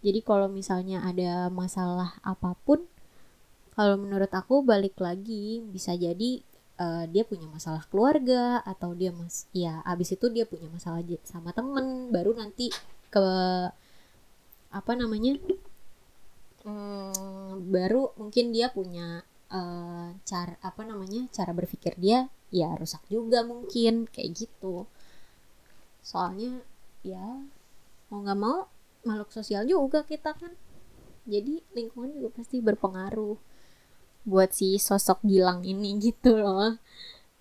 [0.00, 2.88] Jadi kalau misalnya ada masalah apa pun
[3.76, 6.40] kalau menurut aku balik lagi bisa jadi
[6.80, 11.52] uh, dia punya masalah keluarga atau dia mas ya abis itu dia punya masalah sama
[11.52, 12.72] temen baru nanti
[13.08, 13.26] ke
[14.70, 15.40] apa namanya
[16.66, 23.42] hmm, baru mungkin dia punya uh, cara apa namanya cara berpikir dia ya rusak juga
[23.46, 24.86] mungkin kayak gitu.
[26.02, 26.62] Soalnya
[27.02, 27.42] ya
[28.10, 28.66] mau nggak mau
[29.06, 30.52] makhluk sosial juga kita kan.
[31.26, 33.38] Jadi lingkungan juga pasti berpengaruh
[34.26, 36.76] buat si sosok Gilang ini gitu loh.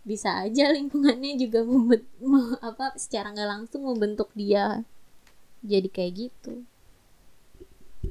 [0.06, 2.06] Bisa aja lingkungannya juga membet,
[2.62, 4.86] apa secara nggak langsung membentuk dia
[5.66, 6.62] jadi kayak gitu.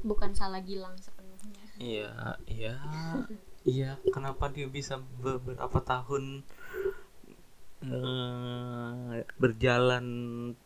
[0.03, 1.65] Bukan salah Gilang sepenuhnya.
[1.79, 2.11] Iya
[2.51, 2.75] iya.
[3.65, 6.43] Iya kenapa dia bisa beberapa tahun
[7.87, 10.05] uh, berjalan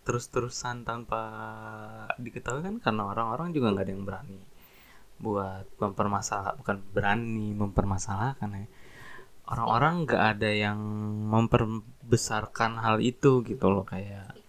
[0.02, 1.22] terus-terusan tanpa
[2.18, 2.76] diketahui kan?
[2.82, 4.49] Karena orang-orang juga nggak ada yang berani
[5.20, 8.68] buat mempermasalah bukan berani mempermasalahkan ya.
[9.50, 10.80] Orang-orang nggak ada yang
[11.30, 14.40] memperbesarkan hal itu gitu loh kayak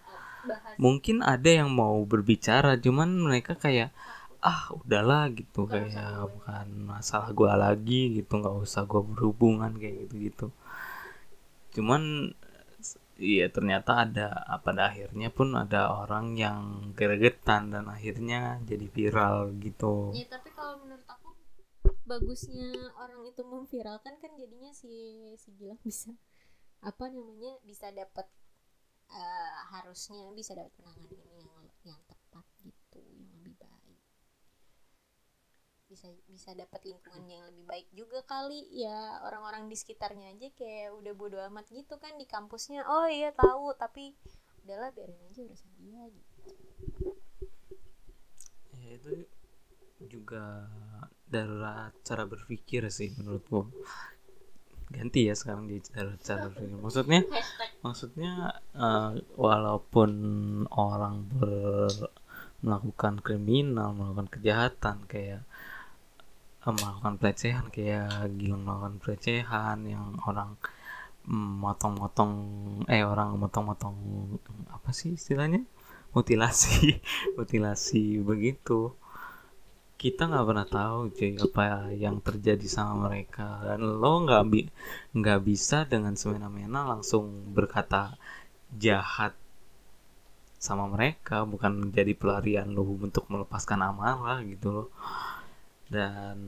[0.80, 3.92] mungkin ada yang mau berbicara cuman mereka kayak
[4.40, 10.16] ah udahlah gitu kayak bukan masalah gue lagi gitu nggak usah gue berhubungan kayak gitu
[10.16, 10.46] gitu
[11.76, 12.32] cuman
[13.20, 14.28] iya ternyata ada
[14.64, 20.16] pada akhirnya pun ada orang yang gregetan dan akhirnya jadi viral gitu.
[20.16, 21.36] Ya tapi kalau menurut aku
[22.08, 24.90] bagusnya orang itu memviralkan kan jadinya si
[25.38, 26.10] si Gilang bisa
[26.80, 28.26] apa namanya bisa dapat
[29.12, 31.52] uh, harusnya bisa dapat penanganan yang
[31.84, 33.04] yang tepat gitu
[35.90, 38.62] bisa bisa dapat lingkungan yang lebih baik juga kali.
[38.70, 42.86] Ya orang-orang di sekitarnya aja kayak udah bodo amat gitu kan di kampusnya.
[42.86, 44.14] Oh iya tahu tapi
[44.62, 46.30] udahlah biarin aja urusan dia gitu.
[48.78, 49.10] Ya itu
[50.06, 50.70] juga
[51.26, 53.68] darurat cara berpikir sih menurutku
[54.90, 56.78] ganti ya sekarang di cara cara berpikir.
[56.78, 57.20] Maksudnya
[57.82, 58.32] maksudnya
[58.78, 60.10] uh, walaupun
[60.70, 61.90] orang ber
[62.60, 65.48] melakukan kriminal melakukan kejahatan kayak
[66.68, 70.60] melakukan pelecehan kayak Gilang melakukan pelecehan yang orang
[71.30, 72.32] motong-motong
[72.88, 73.96] eh orang motong-motong
[74.68, 75.64] apa sih istilahnya?
[76.12, 77.00] Mutilasi
[77.36, 78.92] mutilasi begitu.
[80.00, 83.60] Kita nggak pernah tahu cuy apa yang terjadi sama mereka.
[83.64, 84.64] Dan lo nggak bi
[85.16, 88.16] nggak bisa dengan semena-mena langsung berkata
[88.76, 89.36] jahat
[90.56, 91.44] sama mereka.
[91.44, 94.88] Bukan menjadi pelarian lo untuk melepaskan amarah gitu loh
[95.90, 96.38] dan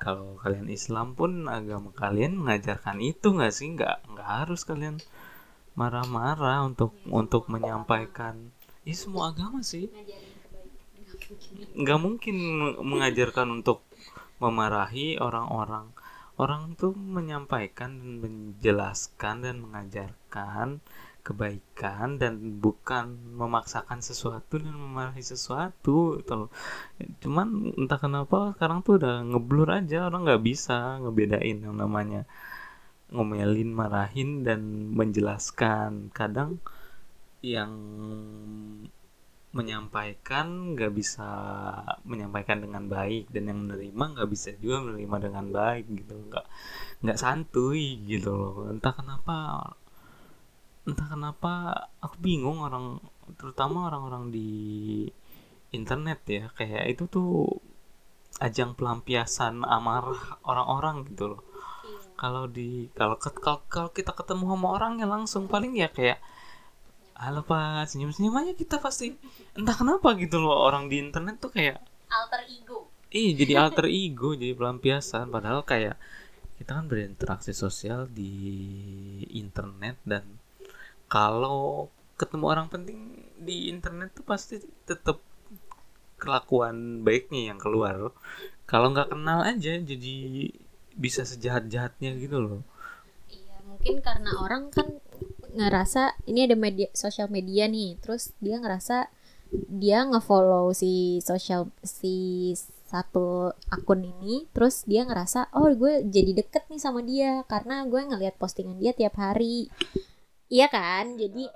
[0.00, 3.68] kalau kalian Islam pun agama kalian mengajarkan itu nggak sih?
[3.76, 4.96] Nggak nggak harus kalian
[5.76, 8.48] marah-marah untuk untuk menyampaikan.
[8.88, 9.92] Ini semua agama sih.
[11.76, 12.36] Nggak mungkin
[12.80, 13.84] mengajarkan untuk
[14.40, 15.92] memarahi orang-orang.
[16.40, 20.80] Orang tuh menyampaikan dan menjelaskan dan mengajarkan
[21.30, 26.50] kebaikan dan bukan memaksakan sesuatu dan memarahi sesuatu gitu
[27.22, 32.26] cuman entah kenapa sekarang tuh udah ngeblur aja orang nggak bisa ngebedain yang namanya
[33.10, 34.60] ngomelin marahin dan
[34.94, 36.14] menjelaskan.
[36.14, 36.62] Kadang
[37.42, 37.72] yang
[39.50, 41.26] menyampaikan nggak bisa
[42.06, 46.46] menyampaikan dengan baik dan yang menerima nggak bisa juga menerima dengan baik gitu nggak
[47.02, 48.70] nggak santuy gitu loh.
[48.70, 49.36] Entah kenapa
[50.90, 51.52] entah kenapa
[52.02, 52.98] aku bingung orang
[53.38, 54.50] terutama orang-orang di
[55.70, 56.44] internet ya.
[56.54, 57.30] Kayak itu tuh
[58.42, 61.42] ajang pelampiasan amarah orang-orang gitu loh.
[61.80, 62.00] Iya.
[62.20, 63.16] kalau di kalau
[63.70, 66.20] kalau kita ketemu sama orang yang langsung paling ya kayak
[67.16, 69.14] halo pak senyum senyum aja kita pasti.
[69.56, 71.80] Entah kenapa gitu loh orang di internet tuh kayak
[72.10, 72.90] alter ego.
[73.12, 75.28] Iya jadi alter ego jadi pelampiasan.
[75.28, 75.96] Padahal kayak
[76.60, 78.32] kita kan berinteraksi sosial di
[79.32, 80.39] internet dan
[81.10, 85.18] kalau ketemu orang penting di internet tuh pasti tetap
[86.22, 88.14] kelakuan baiknya yang keluar.
[88.70, 90.16] Kalau nggak kenal aja jadi
[90.94, 92.62] bisa sejahat jahatnya gitu loh.
[93.26, 94.86] Iya mungkin karena orang kan
[95.50, 99.10] ngerasa ini ada media sosial media nih terus dia ngerasa
[99.50, 102.54] dia ngefollow si sosial si
[102.86, 107.98] satu akun ini terus dia ngerasa oh gue jadi deket nih sama dia karena gue
[107.98, 109.70] ngeliat postingan dia tiap hari
[110.50, 111.16] iya kan?
[111.16, 111.46] Jadi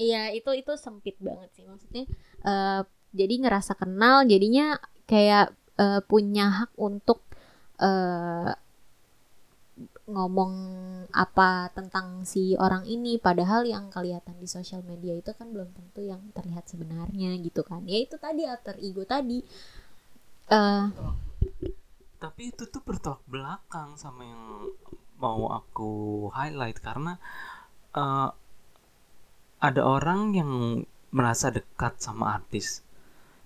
[0.00, 1.66] iya itu itu sempit banget sih.
[1.68, 2.08] Maksudnya
[2.46, 7.20] uh, jadi ngerasa kenal jadinya kayak uh, punya hak untuk
[7.82, 8.54] uh,
[10.08, 10.54] ngomong
[11.12, 13.18] apa tentang si orang ini.
[13.20, 17.84] Padahal yang kelihatan di sosial media itu kan belum tentu yang terlihat sebenarnya gitu kan.
[17.84, 19.44] Ya itu tadi alter ego tadi.
[20.52, 20.90] Uh,
[22.20, 24.42] tapi itu tuh bertolak belakang sama yang
[25.18, 26.78] mau aku highlight.
[26.80, 27.18] Karena
[27.96, 28.30] uh,
[29.62, 30.50] ada orang yang
[31.12, 32.82] merasa dekat sama artis.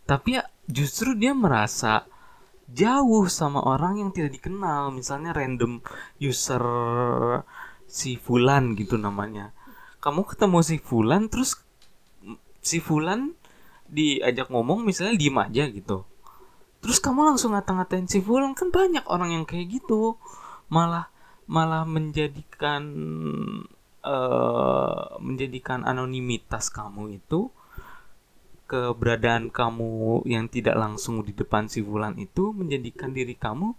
[0.07, 2.07] Tapi ya justru dia merasa
[2.71, 4.95] jauh sama orang yang tidak dikenal.
[4.95, 5.83] Misalnya random
[6.23, 6.63] user
[7.87, 9.51] si Fulan gitu namanya.
[10.01, 11.59] Kamu ketemu si Fulan terus
[12.63, 13.35] si Fulan
[13.87, 16.07] diajak ngomong misalnya diem aja gitu.
[16.83, 18.55] Terus kamu langsung ngata-ngatain si Fulan.
[18.55, 20.19] Kan banyak orang yang kayak gitu.
[20.71, 21.11] Malah
[21.47, 22.83] malah menjadikan
[24.07, 27.51] eh menjadikan anonimitas kamu itu
[28.67, 33.75] keberadaan kamu yang tidak langsung di depan si Fulan itu menjadikan diri kamu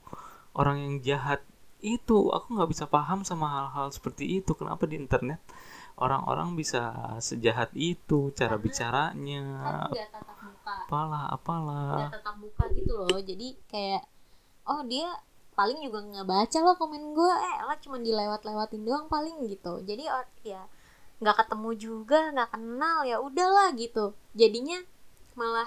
[0.55, 1.43] orang yang jahat.
[1.77, 4.55] Itu aku nggak bisa paham sama hal-hal seperti itu.
[4.57, 5.43] Kenapa di internet
[5.99, 9.43] orang-orang bisa sejahat itu cara bicaranya?
[9.61, 10.73] kan nggak tatap muka.
[10.87, 12.09] Apalah apalah.
[12.09, 13.19] Tatap muka gitu loh.
[13.21, 14.03] Jadi kayak
[14.71, 15.11] oh dia
[15.57, 19.81] paling juga nggak baca loh komen gue eh lah cuma dilewat-lewatin doang paling gitu.
[19.81, 20.05] Jadi
[20.45, 20.61] ya
[21.17, 24.13] nggak ketemu juga nggak kenal ya udahlah gitu.
[24.37, 24.77] Jadinya
[25.33, 25.65] malah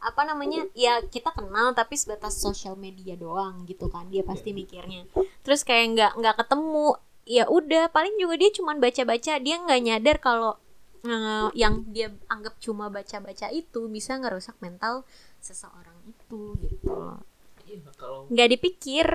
[0.00, 5.06] apa namanya ya kita kenal tapi sebatas sosial media doang gitu kan dia pasti mikirnya.
[5.46, 9.38] Terus kayak nggak nggak ketemu ya udah paling juga dia cuman baca-baca.
[9.38, 10.58] Dia nggak nyadar kalau
[11.06, 15.06] eh, yang dia anggap cuma baca-baca itu bisa ngerusak mental
[15.38, 16.90] seseorang itu gitu.
[16.90, 17.22] loh.
[17.70, 19.06] Iya, kalau nggak dipikir.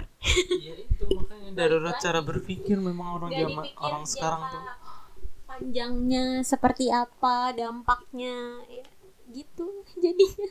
[0.63, 1.49] Ya itu makanya.
[1.51, 4.63] Darurat cara berpikir memang orang nggak zaman dipikir orang sekarang tuh.
[5.43, 8.83] Panjangnya seperti apa dampaknya ya,
[9.35, 10.49] gitu jadinya.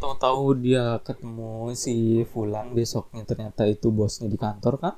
[0.00, 4.94] Tahu-tahu dia ketemu si Fulan besoknya ternyata itu bosnya di kantor kan?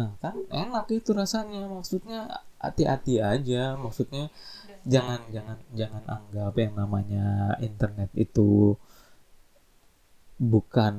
[0.00, 1.68] Nah kan enak itu rasanya.
[1.68, 2.24] Maksudnya
[2.56, 3.76] hati-hati aja.
[3.76, 4.32] Maksudnya
[4.88, 8.80] jangan jangan jangan anggap yang namanya internet itu
[10.40, 10.94] bukan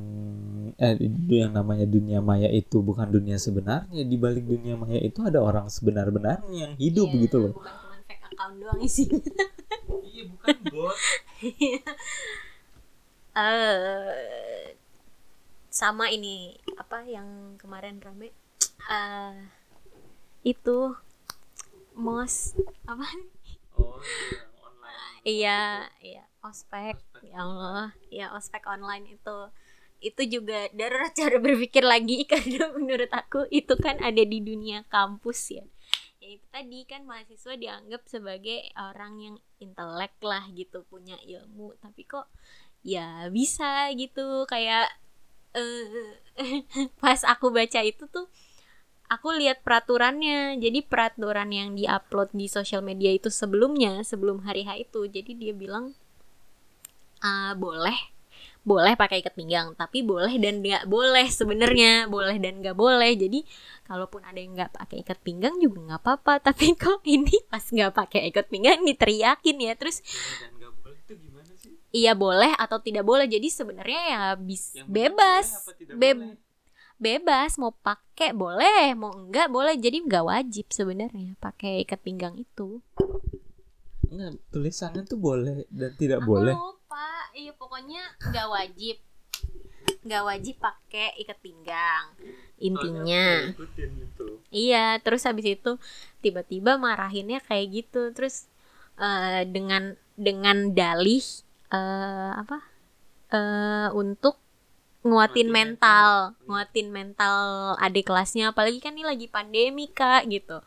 [0.77, 0.93] eh
[1.27, 4.05] yang namanya dunia maya itu bukan dunia sebenarnya.
[4.05, 7.53] Di balik dunia maya itu ada orang sebenar-benarnya yang hidup Iya, gitu loh.
[7.57, 9.17] bukan cuma fake account doang isinya
[10.05, 10.95] iya bukan bot
[13.31, 14.75] eh
[15.71, 18.29] sama ini apa yang kemarin rame?
[18.91, 19.33] Eh
[20.43, 20.93] itu
[21.95, 22.53] mos
[22.85, 23.07] apa?
[23.79, 25.19] Oh iya online.
[25.23, 25.59] Iya
[26.03, 27.93] iya ospek ya Allah.
[28.09, 29.37] Ya ospek online itu.
[30.01, 35.61] Itu juga darurat cara berpikir lagi karena menurut aku itu kan ada di dunia kampus
[35.61, 35.65] ya.
[36.21, 41.73] Ya itu tadi kan mahasiswa dianggap sebagai orang yang intelek lah gitu punya ilmu.
[41.81, 42.29] Tapi kok
[42.81, 44.89] ya bisa gitu kayak
[45.53, 46.17] eh
[47.01, 48.29] pas aku baca itu tuh
[49.11, 50.55] aku lihat peraturannya.
[50.57, 55.05] Jadi peraturan yang diupload di sosial media itu sebelumnya sebelum hari H itu.
[55.11, 55.93] Jadi dia bilang
[57.21, 57.95] ah boleh.
[58.61, 62.05] Boleh pakai ikat pinggang tapi boleh dan nggak boleh sebenarnya.
[62.05, 63.17] Boleh dan nggak boleh.
[63.17, 63.41] Jadi
[63.89, 66.33] kalaupun ada yang nggak pakai ikat pinggang juga nggak apa-apa.
[66.53, 69.73] Tapi kok ini pas nggak pakai ikat pinggang diteriakin ya.
[69.73, 71.73] Terus Boleh dan nggak boleh itu gimana sih?
[71.89, 73.25] Iya boleh atau tidak boleh.
[73.25, 75.47] Jadi sebenarnya ya bis Yang bebas.
[75.97, 76.37] Beb- boleh?
[77.01, 77.51] bebas.
[77.57, 79.73] Mau pakai boleh mau enggak boleh.
[79.73, 82.77] Jadi nggak wajib sebenarnya pakai ikat pinggang itu.
[84.05, 86.53] Enggak, tulisannya tuh boleh dan tidak Aku boleh.
[87.01, 88.97] Lupa iya pokoknya nggak wajib.
[90.05, 92.05] Nggak wajib pakai ikat pinggang
[92.61, 93.49] intinya.
[94.53, 95.81] Iya terus habis itu
[96.21, 98.13] tiba-tiba marahinnya kayak gitu.
[98.13, 98.45] Terus
[99.01, 101.25] eh, dengan dengan dalih
[101.73, 102.61] eh, apa
[103.33, 104.37] eh, untuk
[105.01, 106.45] nguatin Nguatin mental, mental.
[106.45, 107.37] nguatin mental
[107.81, 108.53] adik kelasnya.
[108.53, 110.61] Apalagi kan ini lagi pandemi kak gitu.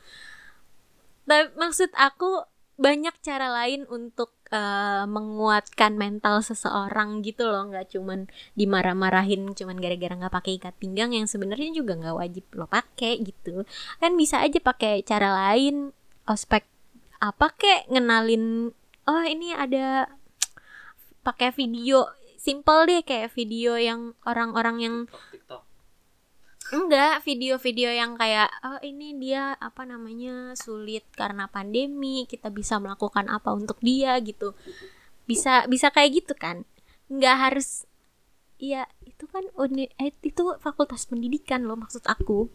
[1.30, 2.42] Tapi maksud aku
[2.74, 7.70] banyak cara lain untuk eh, menguatkan mental seseorang gitu loh.
[7.70, 8.26] Nggak cuman
[8.58, 13.64] dimarah-marahin cuman gara-gara nggak pakai ikat pinggang yang sebenarnya juga nggak wajib lo pakai gitu.
[14.02, 15.94] Kan bisa aja pakai cara lain
[16.24, 16.64] ospek
[17.20, 18.74] apa kek ngenalin
[19.08, 20.10] oh ini ada
[21.24, 22.10] pakai video.
[22.36, 24.96] Simple deh kayak video yang orang-orang yang
[25.32, 25.63] TikTok.
[26.72, 33.28] Enggak, video-video yang kayak oh ini dia apa namanya sulit karena pandemi, kita bisa melakukan
[33.28, 34.56] apa untuk dia gitu.
[35.28, 36.64] Bisa bisa kayak gitu kan.
[37.12, 37.84] Enggak harus
[38.54, 42.46] Iya, itu kan uni, eh, itu fakultas pendidikan loh maksud aku.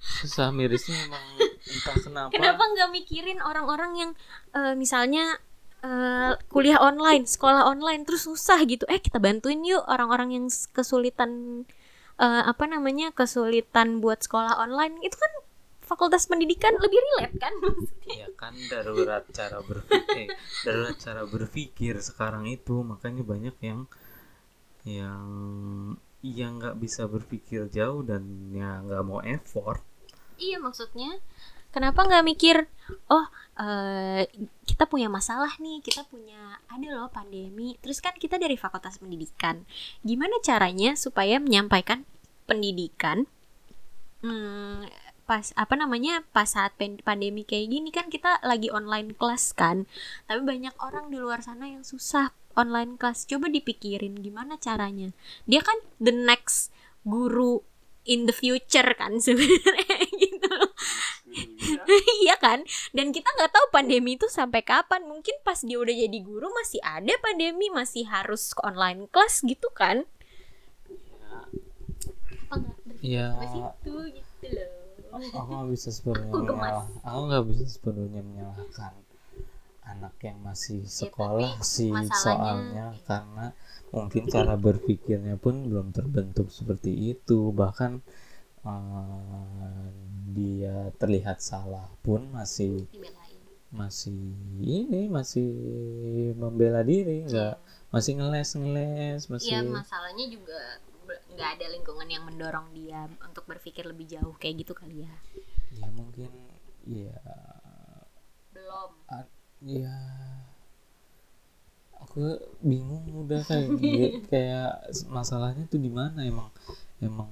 [0.00, 1.24] Susah mirisnya emang
[1.62, 2.30] entah kenapa.
[2.32, 4.10] Kenapa nggak mikirin orang-orang yang
[4.56, 5.36] eh, misalnya
[5.84, 8.88] eh, kuliah online, sekolah online terus susah gitu.
[8.88, 11.62] Eh, kita bantuin yuk orang-orang yang kesulitan
[12.18, 13.14] eh, apa namanya?
[13.14, 15.00] kesulitan buat sekolah online.
[15.04, 15.32] Itu kan
[15.82, 17.54] fakultas pendidikan lebih relate kan?
[18.12, 20.28] Ya kan darurat cara berpikir,
[20.66, 23.88] darurat cara berpikir sekarang itu makanya banyak yang
[24.84, 25.24] yang
[26.20, 29.80] yang nggak bisa berpikir jauh dan ya nggak mau effort.
[30.36, 31.22] iya, maksudnya
[31.72, 32.56] kenapa nggak mikir
[33.08, 33.26] oh
[33.58, 34.28] eh,
[34.68, 37.76] kita punya masalah nih kita punya ada loh pandemi.
[37.80, 39.64] Terus kan kita dari fakultas pendidikan.
[40.04, 42.04] Gimana caranya supaya menyampaikan
[42.46, 43.28] pendidikan
[44.22, 44.86] hmm,
[45.24, 49.86] pas apa namanya pas saat pandemi kayak gini kan kita lagi online kelas kan
[50.26, 55.14] tapi banyak orang di luar sana yang susah online kelas coba dipikirin gimana caranya.
[55.48, 56.74] Dia kan the next
[57.06, 57.64] guru
[58.04, 60.11] in the future kan sebenarnya
[62.22, 62.36] iya.
[62.38, 62.66] Kan?
[62.90, 65.06] Dan kita nggak tahu pandemi itu sampai kapan.
[65.06, 70.04] Mungkin pas dia udah jadi guru masih ada pandemi masih harus online kelas gitu kan?
[72.48, 74.82] Apa nggak ya situ gitu loh?
[75.12, 78.92] Aku nggak bisa sepenuhnya Aku menyalah aku nggak bisa sepenuhnya menyalahkan
[79.82, 83.52] anak yang masih sekolah tapi sih soalnya karena
[83.92, 87.52] mungkin cara berpikirnya pun belum terbentuk seperti itu.
[87.52, 88.00] Bahkan
[88.64, 89.86] eh,
[90.32, 93.38] dia terlihat salah pun masih dibelain.
[93.72, 94.20] masih
[94.60, 95.48] ini masih
[96.36, 97.56] membela diri nggak
[97.92, 100.60] masih ngeles ngeles masih Iya masalahnya juga
[101.34, 105.12] nggak ada lingkungan yang mendorong dia untuk berpikir lebih jauh kayak gitu kali ya.
[105.72, 106.30] Ya mungkin
[106.84, 107.16] ya
[108.54, 108.92] belum.
[109.08, 109.28] A-
[109.62, 109.94] ya
[112.02, 112.20] aku
[112.60, 113.68] bingung udah kayak
[114.32, 114.68] kayak
[115.08, 116.48] masalahnya tuh di mana emang
[117.00, 117.30] emang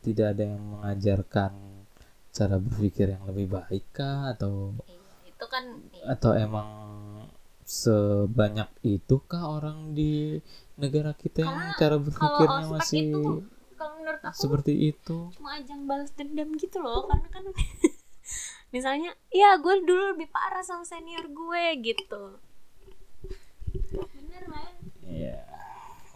[0.00, 1.52] tidak ada yang mengajarkan
[2.30, 4.32] cara berpikir yang lebih baik kah?
[4.32, 6.04] Atau iya, itu kan iya.
[6.16, 6.68] atau emang
[7.70, 10.42] sebanyak itu kah orang di
[10.74, 13.22] negara kita yang Karena cara kalau berpikirnya ospek masih itu
[13.78, 15.18] kalau menurut aku seperti itu?
[15.38, 17.44] cuma ajang balas dendam gitu loh karena kan
[18.74, 22.22] misalnya ya gue dulu lebih parah sama senior gue gitu.
[23.90, 24.74] Bener man
[25.06, 25.49] ya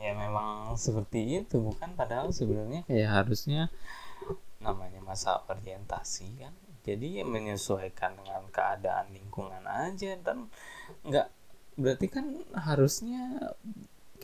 [0.05, 1.97] ya memang seperti itu bukan?
[1.97, 3.73] Padahal sebenarnya kayak harusnya.
[4.65, 6.57] namanya masa orientasi kan?
[6.85, 10.49] Jadi ya menyesuaikan dengan keadaan lingkungan aja dan
[11.05, 11.29] nggak
[11.77, 13.53] berarti kan harusnya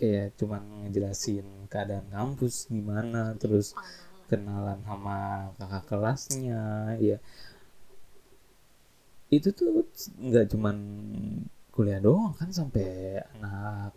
[0.01, 3.77] kayak cuman ngejelasin keadaan kampus gimana terus
[4.33, 7.21] kenalan sama kakak kelasnya ya.
[9.29, 9.85] Itu tuh
[10.17, 10.77] nggak cuman
[11.69, 12.49] kuliah doang kan?
[12.49, 13.93] Sampai anak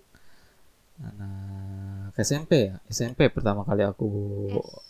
[1.04, 2.76] anak SMP ya?
[2.88, 4.08] SMP pertama kali aku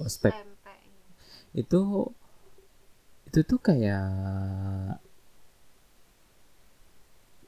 [0.02, 0.68] ospek SMP
[1.58, 1.82] itu
[3.30, 4.06] itu tuh kayak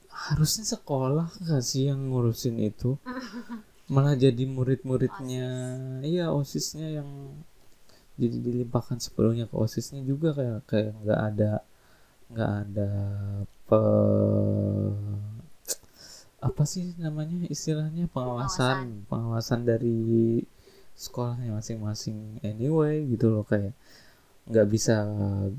[0.09, 2.97] harusnya sekolah gak sih yang ngurusin itu?
[3.93, 5.47] Malah jadi murid-muridnya
[6.01, 7.09] iya osisnya yang
[8.18, 11.51] jadi dilimpahkan sepenuhnya ke osisnya juga kayak kayak nggak ada
[12.32, 12.89] nggak ada
[13.68, 13.82] pe
[16.46, 18.06] apa sih namanya istilahnya?
[18.14, 19.10] Pengawasan.
[19.10, 19.66] Pengawasan.
[19.66, 19.98] Dari
[20.96, 23.76] sekolahnya masing-masing anyway gitu loh kayak
[24.48, 25.04] nggak bisa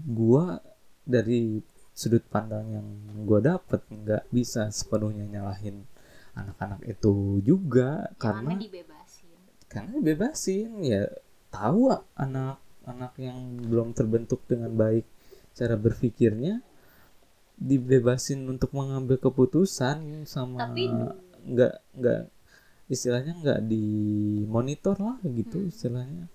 [0.09, 0.65] gua
[1.05, 1.61] dari
[1.93, 2.89] sudut pandang yang
[3.29, 5.85] gua dapet nggak bisa sepenuhnya nyalahin
[6.33, 9.29] anak-anak itu juga karena karena dibebasin.
[9.69, 11.05] karena bebasin ya
[11.53, 15.05] tahu anak-anak yang belum terbentuk dengan baik
[15.57, 16.65] cara berpikirnya
[17.57, 20.93] dibebasin untuk mengambil keputusan sama Tapi-
[21.47, 22.23] nggak nggak
[22.87, 25.71] istilahnya nggak dimonitor lah gitu Hmm.
[25.73, 26.27] istilahnya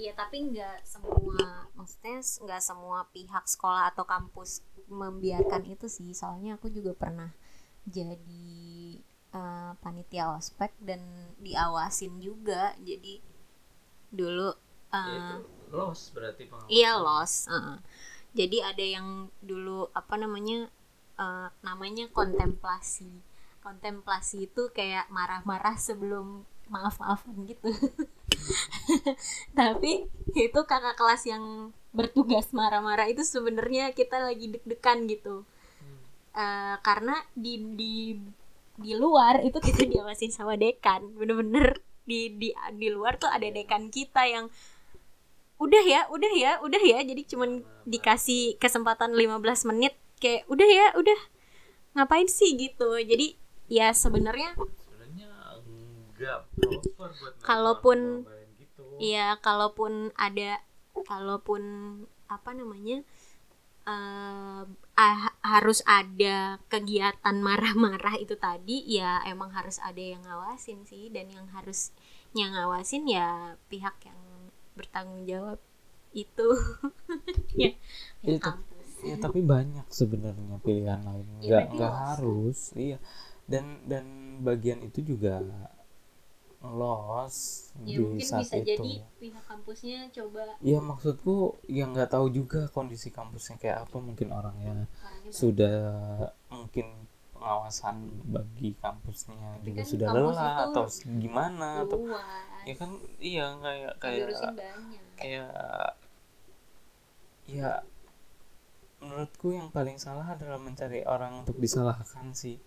[0.00, 6.56] Iya tapi nggak semua maksudnya nggak semua pihak sekolah atau kampus membiarkan itu sih soalnya
[6.56, 7.30] aku juga pernah
[7.84, 8.48] jadi
[9.30, 11.04] eh, panitia ospek dan
[11.38, 13.20] diawasin juga jadi
[14.10, 14.50] dulu
[14.90, 15.38] eh,
[15.70, 17.78] los berarti iya los heeh.
[18.30, 20.70] Jadi ada yang dulu apa namanya
[21.18, 23.10] eh, namanya kontemplasi.
[23.60, 27.68] Kontemplasi itu kayak marah-marah sebelum maaf-maafan gitu.
[29.58, 35.42] Tapi itu kakak kelas yang bertugas marah-marah itu sebenarnya kita lagi deg-degan gitu.
[36.30, 37.94] Eh, karena di di
[38.80, 41.82] di luar itu kita diawasin sama dekan bener-bener.
[42.06, 44.48] Di di di luar tuh ada dekan kita yang
[45.60, 46.98] udah ya udah ya udah ya.
[47.04, 51.20] Jadi cuman dikasih kesempatan 15 menit kayak udah ya udah.
[51.94, 52.56] Ngapain sih?
[52.56, 52.88] Gitu.
[53.04, 53.36] Jadi
[53.68, 54.56] ya sebenarnya
[57.40, 58.24] Kalaupun-
[58.60, 58.82] gitu.
[59.00, 60.60] ya kalaupun ada
[61.08, 61.62] kalaupun
[62.28, 63.00] apa namanya
[63.88, 64.62] eh,
[64.96, 71.08] ah- harus ada kegiatan marah-marah itu tadi ya emang harus ada yang ngawasin sih.
[71.08, 71.90] Dan yang harus
[72.36, 74.20] yang ngawasin ya pihak yang
[74.76, 75.58] bertanggung jawab
[76.14, 76.48] itu.
[77.50, 77.74] Ya,
[78.22, 81.26] ya kampus ya tapi banyak sebenarnya pilihan lain.
[81.40, 82.58] Ya, nggak berarti nggak harus.
[82.78, 82.98] iya.
[83.50, 84.04] Dan dan
[84.44, 85.42] bagian itu juga
[86.60, 87.36] los
[87.88, 88.68] ya di mungkin saat bisa itu.
[88.76, 93.96] jadi pihak kampusnya coba Iya maksudku yang nggak tahu juga kondisi kampusnya kayak apa.
[93.96, 95.78] Mungkin orangnya orangnya sudah
[96.52, 96.86] mungkin
[97.40, 97.96] pengawasan
[98.28, 99.64] bagi kampusnya.
[99.64, 100.84] Juga kan sudah kampus lelah atau
[101.16, 102.20] gimana atau luas.
[102.68, 104.28] ya kan iya kayak kayak
[105.16, 105.96] kayak
[107.48, 107.80] ya
[109.00, 112.60] menurutku yang paling salah adalah mencari orang untuk disalahkan sih.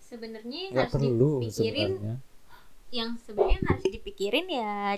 [0.00, 2.16] Sebenarnya harus perlu dipikirin sebenarnya.
[2.88, 4.96] yang sebenarnya harus dipikirin ya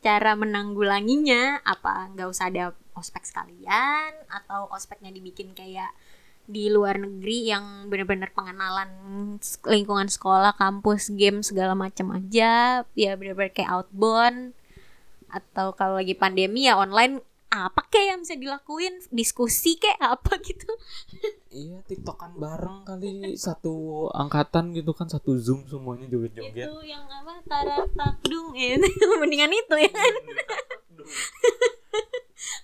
[0.00, 1.60] cara menanggulanginya.
[1.68, 5.92] Apa nggak usah ada ospek sekalian atau ospeknya dibikin kayak
[6.48, 8.88] di luar negeri yang benar-benar pengenalan
[9.68, 12.82] lingkungan sekolah kampus game segala macam aja.
[12.96, 14.56] Ya benar-benar kayak outbound.
[15.28, 17.20] Atau kalau lagi pandemi ya online.
[17.48, 19.00] Apa kayak yang bisa dilakuin?
[19.08, 20.68] Diskusi kayak apa gitu?
[21.48, 23.32] Iya tiktokan bareng kali.
[23.40, 26.68] Satu angkatan gitu kan satu zoom semuanya joget-joget.
[26.68, 27.40] Itu yang apa?
[27.48, 28.76] Tara takdung ya
[29.24, 29.96] mendingan itu ya.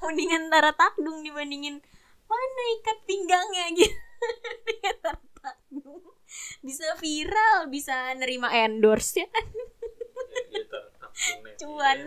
[0.04, 1.80] Mendingan tara takdung dibandingin
[2.28, 3.98] mana ikat pinggangnya gitu.
[5.44, 6.14] Takdung
[6.64, 9.28] bisa viral bisa nerima endorse ya
[11.60, 11.98] Cuan.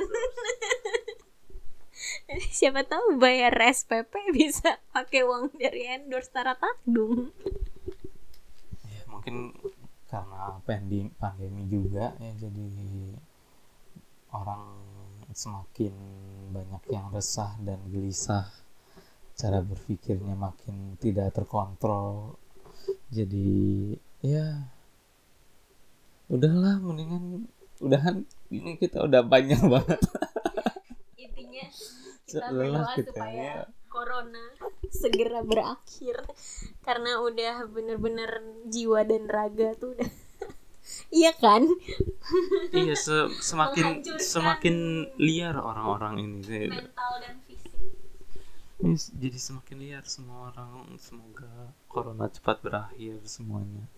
[2.52, 7.32] siapa tahu bayar SPP bisa pakai uang dari endorse tara takdung
[8.84, 9.56] ya mungkin
[10.12, 12.68] karena pandemi pandemi juga ya jadi
[14.36, 14.64] orang
[15.32, 15.94] semakin
[16.52, 18.50] banyak yang resah dan gelisah
[19.38, 22.36] cara berpikirnya makin tidak terkontrol.
[23.14, 23.94] Jadi
[24.26, 24.66] ya
[26.28, 27.48] udahlah mendingan
[27.80, 30.02] udahan ini kita udah banyak banget.
[31.16, 31.66] Intinya
[32.28, 33.56] kita lelah berdoa kita supaya ya.
[33.88, 34.44] corona
[34.92, 36.18] segera berakhir.
[36.84, 38.32] Karena udah bener-bener
[38.68, 40.10] jiwa dan raga tuh udah
[41.20, 41.64] iya kan?
[42.74, 43.86] Iya se- semakin
[44.20, 44.76] semakin
[45.20, 46.66] liar orang-orang ini sih.
[46.68, 47.36] mental dan
[48.78, 51.50] Ini jadi semakin liar semua orang semoga
[51.90, 53.90] corona cepat berakhir semuanya.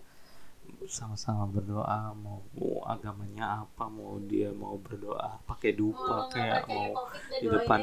[0.88, 6.94] Sama-sama berdoa mau, mau agamanya apa mau dia mau berdoa pakai dupa Mau kayak mau
[7.42, 7.80] di depan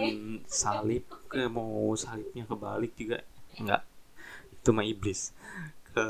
[0.49, 3.21] salib kayak mau salibnya kebalik juga.
[3.61, 3.85] Enggak
[4.49, 5.31] itu mah iblis.
[5.93, 6.05] Ke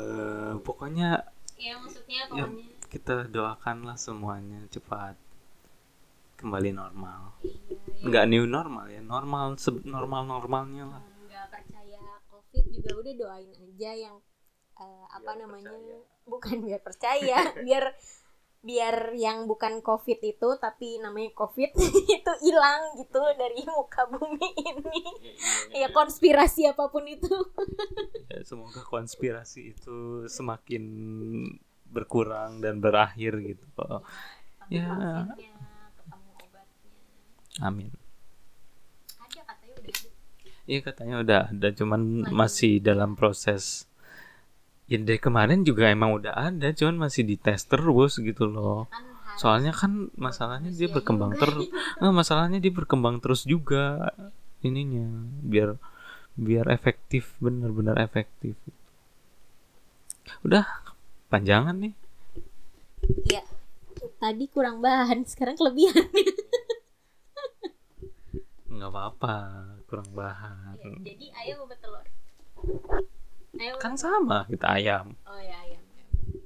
[0.64, 1.22] pokoknya
[1.58, 2.46] ya maksudnya Ya.
[2.48, 2.66] pokoknya.
[2.88, 5.14] kita doakanlah semuanya cepat
[6.38, 7.42] kembali normal.
[7.42, 11.02] Iya, nggak new normal ya normal normal normalnya lah.
[11.26, 14.16] Nggak percaya covid juga udah doain aja yang
[14.78, 15.98] eh, apa Biar namanya percaya.
[16.30, 17.84] bukan biar percaya biar
[18.58, 21.70] biar yang bukan covid itu tapi namanya covid
[22.18, 25.02] itu hilang gitu dari muka bumi ini.
[25.74, 27.30] Ya konspirasi apa pun itu.
[28.30, 30.84] Ya, semoga konspirasi itu semakin
[31.88, 33.66] berkurang dan berakhir gitu.
[34.68, 35.24] Ya.
[37.62, 37.90] Amin.
[39.18, 40.08] ada katanya udah ada.
[40.68, 43.88] Iya katanya udah ada cuman masih dalam proses
[44.88, 48.88] Ya dari kemarin juga emang udah ada cuman masih dites terus gitu loh.
[48.88, 49.04] kan
[49.36, 51.68] Soalnya kan masalahnya dia berkembang terus.
[52.00, 54.16] Nah, masalahnya dia berkembang terus juga
[54.64, 55.76] ininya biar
[56.40, 58.56] biar efektif benar-benar efektif.
[60.40, 60.64] Udah
[61.28, 61.94] panjangan nih.
[63.28, 63.44] Iya.
[64.18, 66.08] Tadi kurang bahan, sekarang kelebihan.
[68.78, 69.36] nggak apa-apa
[69.84, 72.06] kurang bahan Iya, Jadi ayam apa telur?
[73.54, 75.82] Ayam apa kan sama kita ayam Oh ya ayam.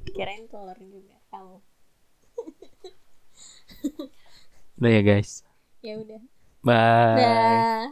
[0.09, 1.57] Kirain telur juga kamu.
[4.77, 5.45] udah ya guys
[5.87, 6.23] Ya udah.
[6.61, 7.85] bye Dah.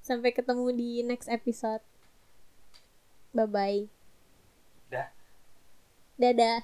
[0.00, 1.80] Sampai ketemu di next episode.
[3.30, 3.80] Bye bye.
[4.86, 5.08] Dah.
[6.16, 6.60] Dadah.